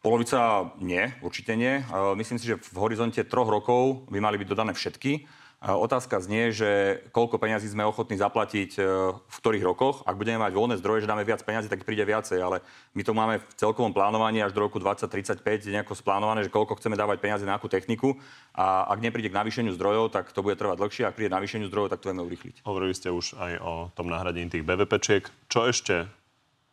[0.00, 1.84] Polovica nie, určite nie.
[2.16, 5.28] Myslím si, že v horizonte troch rokov by mali byť dodané všetky.
[5.60, 10.00] Otázka znie, že koľko peňazí sme ochotní zaplatiť e, v ktorých rokoch.
[10.08, 12.64] Ak budeme mať voľné zdroje, že dáme viac peňazí, tak príde viacej, ale
[12.96, 16.96] my to máme v celkovom plánovaní až do roku 2035 nejako splánované, že koľko chceme
[16.96, 18.16] dávať peniaze na akú techniku
[18.56, 21.68] a ak nepríde k navýšeniu zdrojov, tak to bude trvať dlhšie, ak príde k navýšeniu
[21.68, 22.64] zdrojov, tak to vieme urychliť.
[22.64, 25.28] Hovorili ste už aj o tom nahradení tých BVPčiek.
[25.52, 26.08] Čo ešte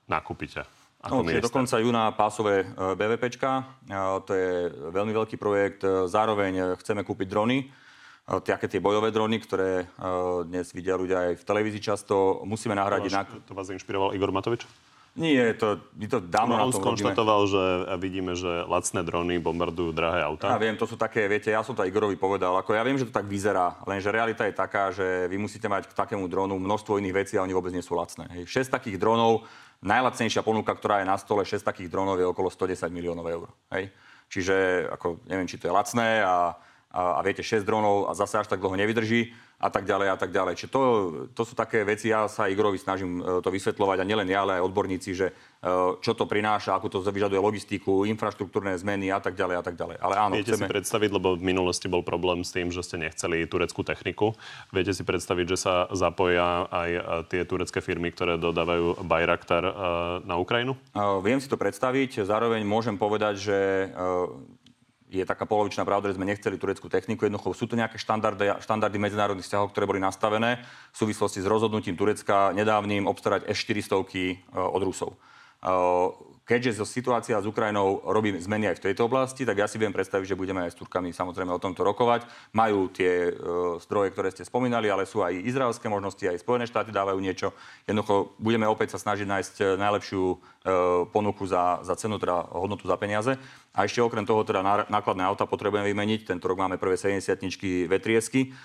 [0.07, 0.63] nakúpite?
[1.11, 3.67] No, čiže do konca júna pásové BVPčka.
[4.23, 5.83] To je veľmi veľký projekt.
[5.83, 7.67] Zároveň chceme kúpiť drony
[8.43, 9.87] také tie bojové drony, ktoré
[10.43, 12.43] dnes vidia ľudia aj v televízii často.
[12.43, 13.11] Musíme nahradiť...
[13.11, 14.67] To, vás, to vás inšpiroval Igor Matovič?
[15.17, 17.63] Nie, to, my to dávno no, on skonštatoval, že
[17.97, 20.53] vidíme, že lacné drony bombardujú drahé autá.
[20.53, 23.09] Ja viem, to sú také, viete, ja som to Igorovi povedal, ako ja viem, že
[23.09, 27.01] to tak vyzerá, lenže realita je taká, že vy musíte mať k takému dronu množstvo
[27.01, 28.29] iných vecí a oni vôbec nie sú lacné.
[28.29, 28.69] Hej.
[28.69, 29.49] 6 takých dronov,
[29.81, 33.49] najlacnejšia ponuka, ktorá je na stole, 6 takých dronov je okolo 110 miliónov eur.
[33.73, 33.89] Hej.
[34.29, 36.53] Čiže, ako, neviem, či to je lacné a
[36.91, 40.17] a, a viete, 6 dronov a zase až tak dlho nevydrží a tak ďalej a
[40.21, 40.53] tak ďalej.
[40.53, 40.81] Čiže to,
[41.33, 44.61] to sú také veci, ja sa Igorovi snažím e, to vysvetľovať a nielen ja, ale
[44.61, 45.33] aj odborníci, že e,
[45.97, 49.97] čo to prináša, ako to vyžaduje logistiku, infraštruktúrne zmeny a tak ďalej a tak ďalej.
[49.97, 50.69] Ale áno, Viete chceme...
[50.69, 54.37] si predstaviť, lebo v minulosti bol problém s tým, že ste nechceli tureckú techniku.
[54.69, 57.01] Viete si predstaviť, že sa zapoja aj e,
[57.33, 59.65] tie turecké firmy, ktoré dodávajú Bayraktar
[60.21, 60.77] na Ukrajinu?
[61.25, 62.21] Viem si to predstaviť.
[62.21, 63.57] Zároveň môžem povedať, že
[65.07, 67.23] je taká polovičná pravda, že sme nechceli tureckú techniku.
[67.23, 70.59] Jednoducho sú to nejaké štandardy, štandardy medzinárodných vzťahov, ktoré boli nastavené
[70.91, 75.15] v súvislosti s rozhodnutím Turecka nedávnym obstarať S-400 e, od Rusov.
[76.47, 80.31] Keďže situácia s Ukrajinou robí zmeny aj v tejto oblasti, tak ja si viem predstaviť,
[80.31, 82.23] že budeme aj s Turkami samozrejme o tomto rokovať.
[82.55, 83.31] Majú tie e,
[83.83, 87.51] zdroje, ktoré ste spomínali, ale sú aj izraelské možnosti, aj Spojené štáty dávajú niečo.
[87.83, 90.35] Jednoducho budeme opäť sa snažiť nájsť e, najlepšiu e,
[91.11, 93.35] ponuku za, za cenu, teda hodnotu za peniaze.
[93.75, 96.31] A ešte okrem toho teda nákladné auta potrebujeme vymeniť.
[96.31, 97.27] Tento rok máme prvé 70
[97.91, 98.55] vetriesky,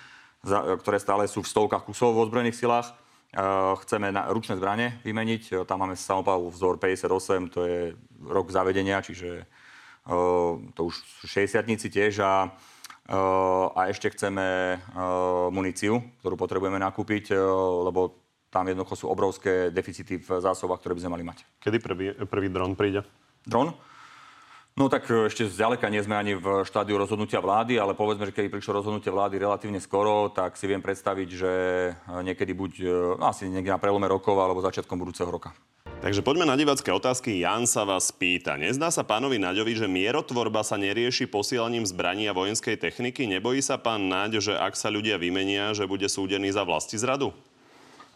[0.79, 2.95] ktoré stále sú v stovkách kusov v ozbrojených silách.
[3.33, 5.43] Eh, chceme na ručné zbranie vymeniť.
[5.49, 11.25] Eh, tam máme samopalu vzor 58, to je rok zavedenia, čiže eh, to už sú
[11.25, 12.53] 60 tiež a,
[13.75, 14.79] a ešte chceme
[15.51, 17.35] muníciu, ktorú potrebujeme nakúpiť,
[17.83, 18.15] lebo
[18.47, 21.43] tam jednoducho sú obrovské deficity v zásobách, ktoré by sme mali mať.
[21.59, 23.03] Kedy prvý, prvý dron príde?
[23.43, 23.75] Dron?
[24.73, 28.33] No tak e, ešte zďaleka nie sme ani v štádiu rozhodnutia vlády, ale povedzme, že
[28.33, 31.91] keď prišlo rozhodnutie vlády relatívne skoro, tak si viem predstaviť, že e,
[32.25, 32.85] niekedy buď, e,
[33.21, 35.53] no asi niekde na prelome rokov alebo začiatkom budúceho roka.
[36.01, 37.45] Takže poďme na divácké otázky.
[37.45, 38.57] Jan sa vás pýta.
[38.57, 43.29] Nezdá sa pánovi Naďovi, že mierotvorba sa nerieši posielaním zbraní a vojenskej techniky?
[43.29, 47.31] Nebojí sa pán Naď, že ak sa ľudia vymenia, že bude súdený za vlasti zradu?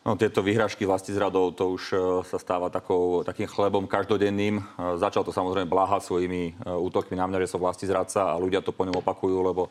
[0.07, 4.55] No, tieto vyhrážky vlasti zradov, to už e, sa stáva takou, takým chlebom každodenným.
[4.55, 4.63] E,
[5.03, 8.63] začal to samozrejme bláhať svojimi e, útokmi na mňa, že som vlasti zradca a ľudia
[8.63, 9.67] to po ňom opakujú, lebo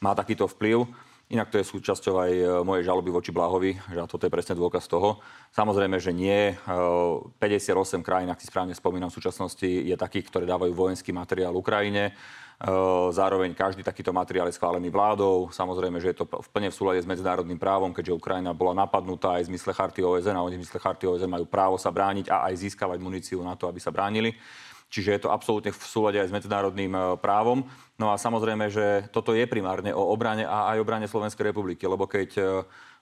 [0.00, 0.88] má takýto vplyv.
[1.28, 2.32] Inak to je súčasťou aj
[2.64, 5.20] mojej žaloby voči Blahovi, že toto je presne dôkaz toho.
[5.52, 6.54] Samozrejme, že nie.
[7.42, 12.14] 58 krajín, ak si správne spomínam, v súčasnosti je takých, ktoré dávajú vojenský materiál Ukrajine.
[13.12, 15.52] Zároveň každý takýto materiál je schválený vládou.
[15.52, 19.36] Samozrejme, že je to v plne v súlade s medzinárodným právom, keďže Ukrajina bola napadnutá
[19.36, 22.32] aj v zmysle charty OSN a oni v zmysle charty OSN majú právo sa brániť
[22.32, 24.32] a aj získavať muníciu na to, aby sa bránili.
[24.86, 27.66] Čiže je to absolútne v súlade aj s medzinárodným e, právom.
[27.98, 32.06] No a samozrejme, že toto je primárne o obrane a aj obrane Slovenskej republiky, lebo
[32.06, 32.42] keď e,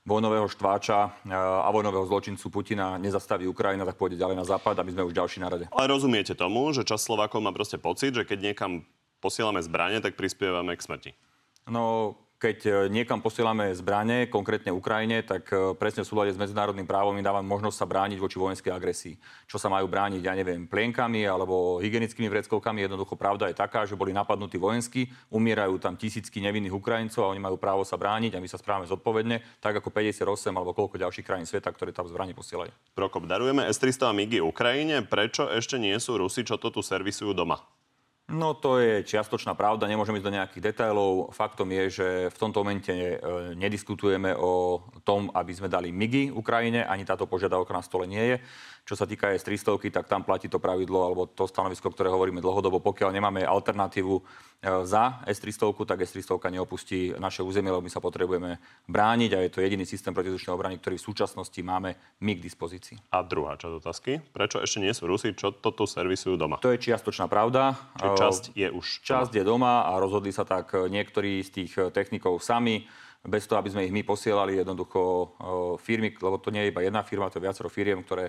[0.08, 4.96] vojnového štváča e, a vojnového zločincu Putina nezastaví Ukrajina, tak pôjde ďalej na západ, aby
[4.96, 5.64] sme už ďalší na rade.
[5.68, 8.80] Ale rozumiete tomu, že čas Slovákov má proste pocit, že keď niekam
[9.24, 11.10] posielame zbranie, tak prispievame k smrti.
[11.72, 12.12] No,
[12.44, 17.16] keď e, niekam posielame zbranie, konkrétne Ukrajine, tak e, presne v súlade s medzinárodným právom
[17.16, 19.16] im dávam možnosť sa brániť voči vojenskej agresii.
[19.48, 22.84] Čo sa majú brániť, ja neviem, plienkami alebo hygienickými vreckovkami.
[22.84, 27.40] Jednoducho pravda je taká, že boli napadnutí vojensky, umierajú tam tisícky nevinných Ukrajincov a oni
[27.40, 31.24] majú právo sa brániť a my sa správame zodpovedne, tak ako 58 alebo koľko ďalších
[31.24, 32.76] krajín sveta, ktoré tam zbranie posielajú.
[32.92, 35.00] Prokop, darujeme S-300 a MIGI Ukrajine.
[35.00, 37.64] Prečo ešte nie sú Rusi, čo to tu servisujú doma?
[38.24, 41.28] No to je čiastočná pravda, nemôžem ísť do nejakých detailov.
[41.36, 43.20] Faktom je, že v tomto momente e,
[43.52, 48.36] nediskutujeme o tom, aby sme dali MIGI Ukrajine, ani táto požiadavka na stole nie je.
[48.84, 52.84] Čo sa týka S-300, tak tam platí to pravidlo alebo to stanovisko, ktoré hovoríme dlhodobo.
[52.84, 54.22] Pokiaľ nemáme alternatívu e,
[54.84, 59.64] za S-300, tak S-300 neopustí naše územie, lebo my sa potrebujeme brániť a je to
[59.64, 63.00] jediný systém protizdušnej obrany, ktorý v súčasnosti máme my k dispozícii.
[63.08, 64.20] A druhá časť otázky.
[64.36, 65.32] Prečo ešte nie sú Rusi?
[65.32, 66.60] Čo toto servisujú doma?
[66.60, 67.80] To je čiastočná pravda.
[67.96, 69.38] Čiže časť je už Časť doma.
[69.40, 72.84] je doma a rozhodli sa tak niektorí z tých technikov sami
[73.24, 75.32] bez toho, aby sme ich my posielali jednoducho
[75.80, 78.28] firmy, lebo to nie je iba jedna firma, to je viacero firiem, ktoré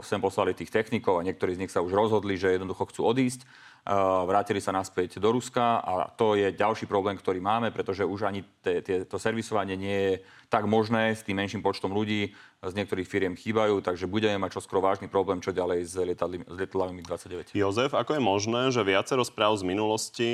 [0.00, 3.44] sem poslali tých technikov a niektorí z nich sa už rozhodli, že jednoducho chcú odísť.
[3.82, 3.90] Eh,
[4.30, 8.46] vrátili sa naspäť do Ruska a to je ďalší problém, ktorý máme, pretože už ani
[8.62, 10.14] te, te, to servisovanie nie je
[10.46, 12.30] tak možné s tým menším počtom ľudí.
[12.62, 17.58] Z niektorých firiem chýbajú, takže budeme mať čoskoro vážny problém, čo ďalej s lietadlami 29.
[17.58, 20.30] Jozef, ako je možné, že viacero správ z minulosti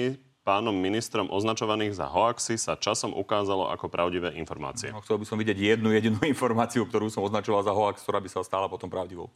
[0.49, 4.89] pánom ministrom označovaných za hoaxy sa časom ukázalo ako pravdivé informácie.
[4.89, 8.33] No, chcel by som vidieť jednu jedinú informáciu, ktorú som označoval za hoax, ktorá by
[8.33, 9.29] sa stala potom pravdivou.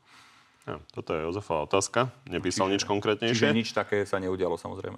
[0.65, 2.09] Ja, toto je Jozefová otázka.
[2.25, 3.45] Nepísal Čiže- nič konkrétnejšie.
[3.45, 4.97] Čiže nič také sa neudialo, samozrejme.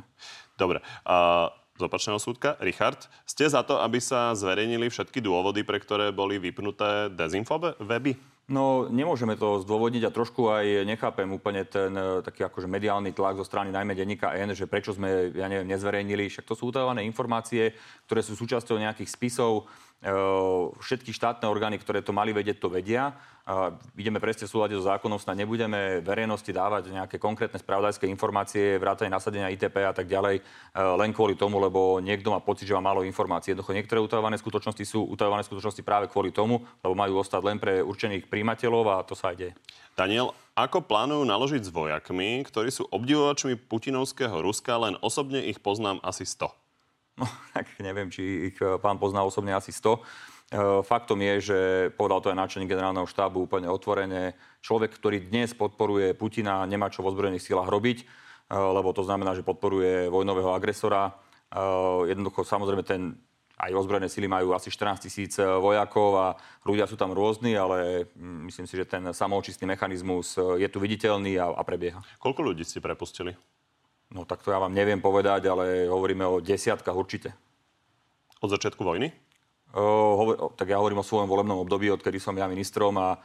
[0.55, 0.85] Dobre.
[1.03, 6.15] A z opačného súdka, Richard, ste za to, aby sa zverejnili všetky dôvody, pre ktoré
[6.15, 8.15] boli vypnuté dezinfo weby?
[8.45, 13.41] No, nemôžeme to zdôvodniť a trošku aj nechápem úplne ten e, taký akože mediálny tlak
[13.41, 16.29] zo strany najmä denníka N, že prečo sme, ja neviem, nezverejnili.
[16.29, 17.73] Však to sú utajované informácie,
[18.05, 19.65] ktoré sú súčasťou nejakých spisov.
[20.81, 23.17] Všetky štátne orgány, ktoré to mali vedieť, to vedia.
[23.97, 29.13] Ideme presne v súlade so zákonom, snad nebudeme verejnosti dávať nejaké konkrétne spravodajské informácie, vrátane
[29.13, 30.45] nasadenia ITP a tak ďalej,
[30.77, 33.53] len kvôli tomu, lebo niekto má pocit, že má málo informácií.
[33.53, 37.85] Jednoducho niektoré utajované skutočnosti sú utajované skutočnosti práve kvôli tomu, lebo majú ostať len pre
[37.85, 39.53] určených príjimateľov a to sa aj deje.
[39.93, 46.01] Daniel, ako plánujú naložiť s vojakmi, ktorí sú obdivovačmi putinovského Ruska, len osobne ich poznám
[46.01, 46.64] asi 100?
[47.15, 49.95] No, tak neviem, či ich e, pán pozná osobne asi 100.
[49.95, 50.01] E,
[50.83, 51.59] Faktom je, že
[51.95, 54.35] povedal to aj náčelník generálneho štábu úplne otvorene.
[54.63, 58.05] Človek, ktorý dnes podporuje Putina, nemá čo v ozbrojených silách robiť, e,
[58.55, 61.15] lebo to znamená, že podporuje vojnového agresora.
[62.11, 63.15] Jednoducho, samozrejme, ten
[63.63, 66.27] aj ozbrojené sily majú asi 14 tisíc vojakov a
[66.67, 71.39] ľudia sú tam rôzni, ale mm, myslím si, že ten samoočistný mechanizmus je tu viditeľný
[71.39, 72.03] a, a prebieha.
[72.19, 73.39] Koľko ľudí ste prepustili?
[74.15, 77.35] No tak to ja vám neviem povedať, ale hovoríme o desiatkách určite.
[78.39, 79.11] Od začiatku vojny?
[79.75, 79.83] O,
[80.15, 83.19] hovor, o, tak ja hovorím o svojom volebnom období, odkedy som ja ministrom a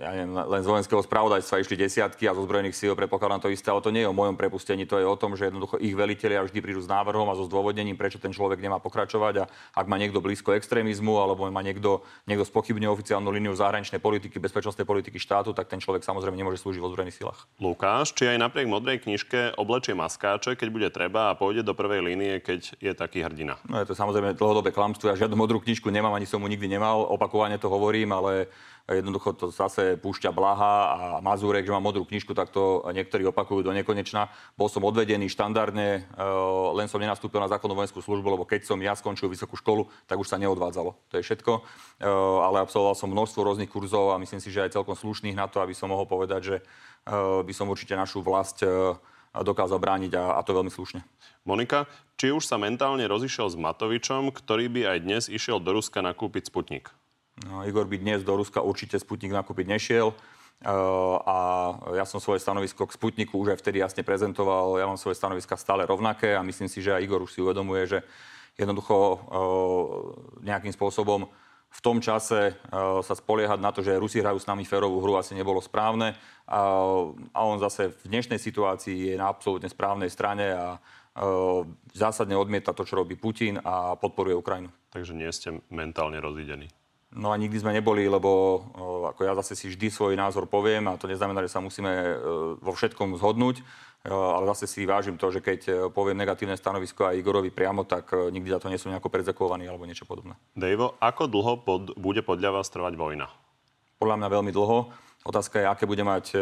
[0.00, 3.68] ja neviem, len z vojenského spravodajstva išli desiatky a zo zbrojených síl predpokladám to isté,
[3.70, 6.42] ale to nie je o mojom prepustení, to je o tom, že jednoducho ich velitelia
[6.42, 10.00] vždy prídu s návrhom a so zdôvodnením, prečo ten človek nemá pokračovať a ak má
[10.00, 15.54] niekto blízko extrémizmu alebo má niekto, niekto spochybňuje oficiálnu líniu zahraničnej politiky, bezpečnostnej politiky štátu,
[15.54, 17.46] tak ten človek samozrejme nemôže slúžiť vo zbrojených silách.
[17.62, 22.02] Lukáš, či aj napriek modrej knižke oblečie maskáče, keď bude treba a pôjde do prvej
[22.02, 23.60] línie, keď je taký hrdina?
[23.68, 25.12] No je to samozrejme dlhodobé klamstvo.
[25.12, 27.06] Ja žiadnu modrú knižku nemám, ani som mu nikdy nemal.
[27.06, 28.50] Opakovane to hovorím, ale
[28.90, 33.62] jednoducho to zase púšťa Blaha a Mazurek, že mám modrú knižku, tak to niektorí opakujú
[33.62, 34.26] do nekonečna.
[34.58, 36.26] Bol som odvedený štandardne, e,
[36.74, 40.18] len som nenastúpil na základnú vojenskú službu, lebo keď som ja skončil vysokú školu, tak
[40.18, 40.90] už sa neodvádzalo.
[40.94, 41.52] To je všetko.
[42.02, 42.10] E,
[42.42, 45.62] Ale absolvoval som množstvo rôznych kurzov a myslím si, že aj celkom slušných na to,
[45.62, 46.62] aby som mohol povedať, že e,
[47.46, 48.66] by som určite našu vlast
[49.32, 51.00] dokázal brániť a to veľmi slušne.
[51.48, 51.88] Monika,
[52.20, 56.52] či už sa mentálne rozišiel s Matovičom, ktorý by aj dnes išiel do Ruska nakúpiť
[56.52, 56.92] Sputnik?
[57.40, 60.12] No, Igor by dnes do Ruska určite Sputnik nakúpiť nešiel.
[60.62, 61.36] Uh, a
[61.98, 64.78] ja som svoje stanovisko k Sputniku už aj vtedy jasne prezentoval.
[64.78, 67.82] Ja mám svoje stanoviska stále rovnaké a myslím si, že aj Igor už si uvedomuje,
[67.88, 67.98] že
[68.54, 69.18] jednoducho uh,
[70.44, 71.26] nejakým spôsobom
[71.72, 75.16] v tom čase uh, sa spoliehať na to, že Rusi hrajú s nami férovú hru,
[75.18, 76.14] asi nebolo správne.
[76.46, 76.60] A,
[77.32, 80.76] on zase v dnešnej situácii je na absolútne správnej strane a
[81.92, 84.68] zásadne odmieta to, čo robí Putin a podporuje Ukrajinu.
[84.92, 86.68] Takže nie ste mentálne rozídení.
[87.12, 88.60] No a nikdy sme neboli, lebo
[89.12, 92.14] ako ja zase si vždy svoj názor poviem a to neznamená, že sa musíme e,
[92.56, 93.62] vo všetkom zhodnúť, e,
[94.08, 98.16] ale zase si vážim to, že keď e, poviem negatívne stanovisko aj Igorovi priamo, tak
[98.32, 100.40] nikdy za to nie som nejako predzakovaný alebo niečo podobné.
[100.56, 103.28] Dejvo, ako dlho pod, bude podľa vás trvať vojna?
[104.00, 104.78] Podľa mňa veľmi dlho.
[105.22, 106.34] Otázka je, aké bude mať,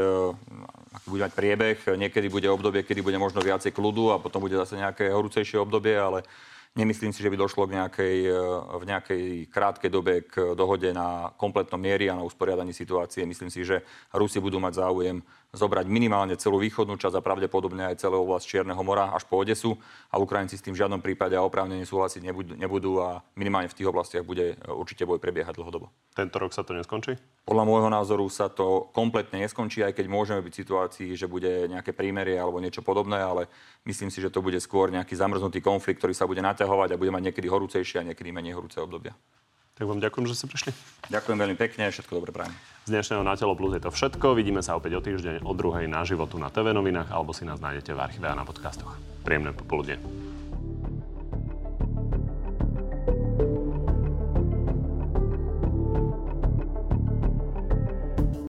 [0.88, 1.76] aký bude mať priebeh.
[2.00, 5.92] Niekedy bude obdobie, kedy bude možno viacej kľudu a potom bude zase nejaké horúcejšie obdobie,
[6.00, 6.24] ale
[6.70, 8.38] Nemyslím si, že by došlo k nejakej, e,
[8.78, 13.26] v nejakej krátkej dobe k dohode na kompletnom miery a na usporiadaní situácie.
[13.26, 13.82] Myslím si, že
[14.14, 15.18] Rusi budú mať záujem
[15.50, 19.74] zobrať minimálne celú východnú časť a pravdepodobne aj celú oblasť Čierneho mora až po Odesu
[20.06, 23.74] a Ukrajinci s tým v žiadnom prípade a oprávnene súhlasiť nebudú, nebudú a minimálne v
[23.74, 25.90] tých oblastiach bude určite boj prebiehať dlhodobo.
[26.14, 27.18] Tento rok sa to neskončí?
[27.42, 31.66] Podľa môjho názoru sa to kompletne neskončí, aj keď môžeme byť v situácii, že bude
[31.66, 33.50] nejaké prímerie alebo niečo podobné, ale
[33.90, 37.10] myslím si, že to bude skôr nejaký zamrznutý konflikt, ktorý sa bude naťahovať a bude
[37.10, 39.18] mať niekedy horúcejšie a niekedy menej horúce obdobia.
[39.80, 40.70] Tak vám ďakujem, že ste prišli.
[41.08, 42.52] Ďakujem veľmi pekne, všetko dobre prajem.
[42.84, 44.36] Z dnešného Na telo plus je to všetko.
[44.36, 47.64] Vidíme sa opäť o týždeň o druhej na životu na TV novinách alebo si nás
[47.64, 49.00] nájdete v archíve a na podcastoch.
[49.24, 49.96] Príjemné popoludne.